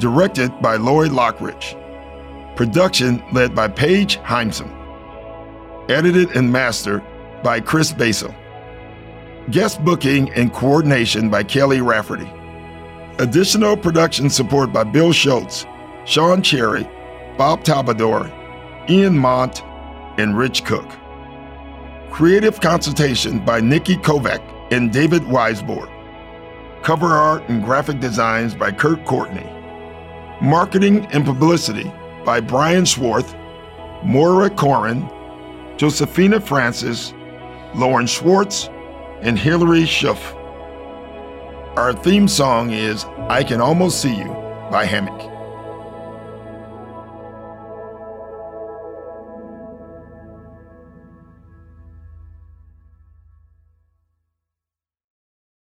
Directed 0.00 0.50
by 0.60 0.74
Lloyd 0.74 1.12
Lockridge. 1.12 1.76
Production 2.56 3.22
led 3.32 3.54
by 3.54 3.68
Paige 3.68 4.18
Heimson. 4.18 4.68
Edited 5.88 6.36
and 6.36 6.50
mastered 6.50 7.04
by 7.44 7.60
Chris 7.60 7.92
Basil. 7.92 8.34
Guest 9.52 9.84
booking 9.84 10.32
and 10.32 10.52
coordination 10.52 11.30
by 11.30 11.44
Kelly 11.44 11.80
Rafferty. 11.80 12.30
Additional 13.20 13.76
production 13.76 14.30
support 14.30 14.72
by 14.72 14.82
Bill 14.82 15.12
Schultz, 15.12 15.64
Sean 16.06 16.42
Cherry, 16.42 16.88
Bob 17.38 17.62
Talbador, 17.62 18.39
Ian 18.88 19.16
Mont, 19.16 19.62
and 20.18 20.36
Rich 20.36 20.64
Cook. 20.64 20.88
Creative 22.10 22.60
consultation 22.60 23.38
by 23.44 23.60
Nikki 23.60 23.96
Kovac 23.96 24.42
and 24.72 24.92
David 24.92 25.22
Weisbord. 25.22 25.90
Cover 26.82 27.06
art 27.06 27.48
and 27.48 27.64
graphic 27.64 28.00
designs 28.00 28.54
by 28.54 28.72
Kurt 28.72 29.04
Courtney. 29.04 29.48
Marketing 30.40 31.06
and 31.12 31.24
publicity 31.24 31.92
by 32.24 32.40
Brian 32.40 32.86
Swarth, 32.86 33.34
Moira 34.02 34.50
Corin, 34.50 35.08
Josephina 35.76 36.40
Francis, 36.40 37.12
Lauren 37.74 38.06
Schwartz, 38.06 38.68
and 39.20 39.38
Hilary 39.38 39.82
Schuff. 39.82 40.34
Our 41.76 41.92
theme 41.92 42.26
song 42.26 42.70
is 42.70 43.04
I 43.28 43.44
Can 43.44 43.60
Almost 43.60 44.00
See 44.00 44.14
You 44.14 44.28
by 44.70 44.84
Hammock. 44.84 45.29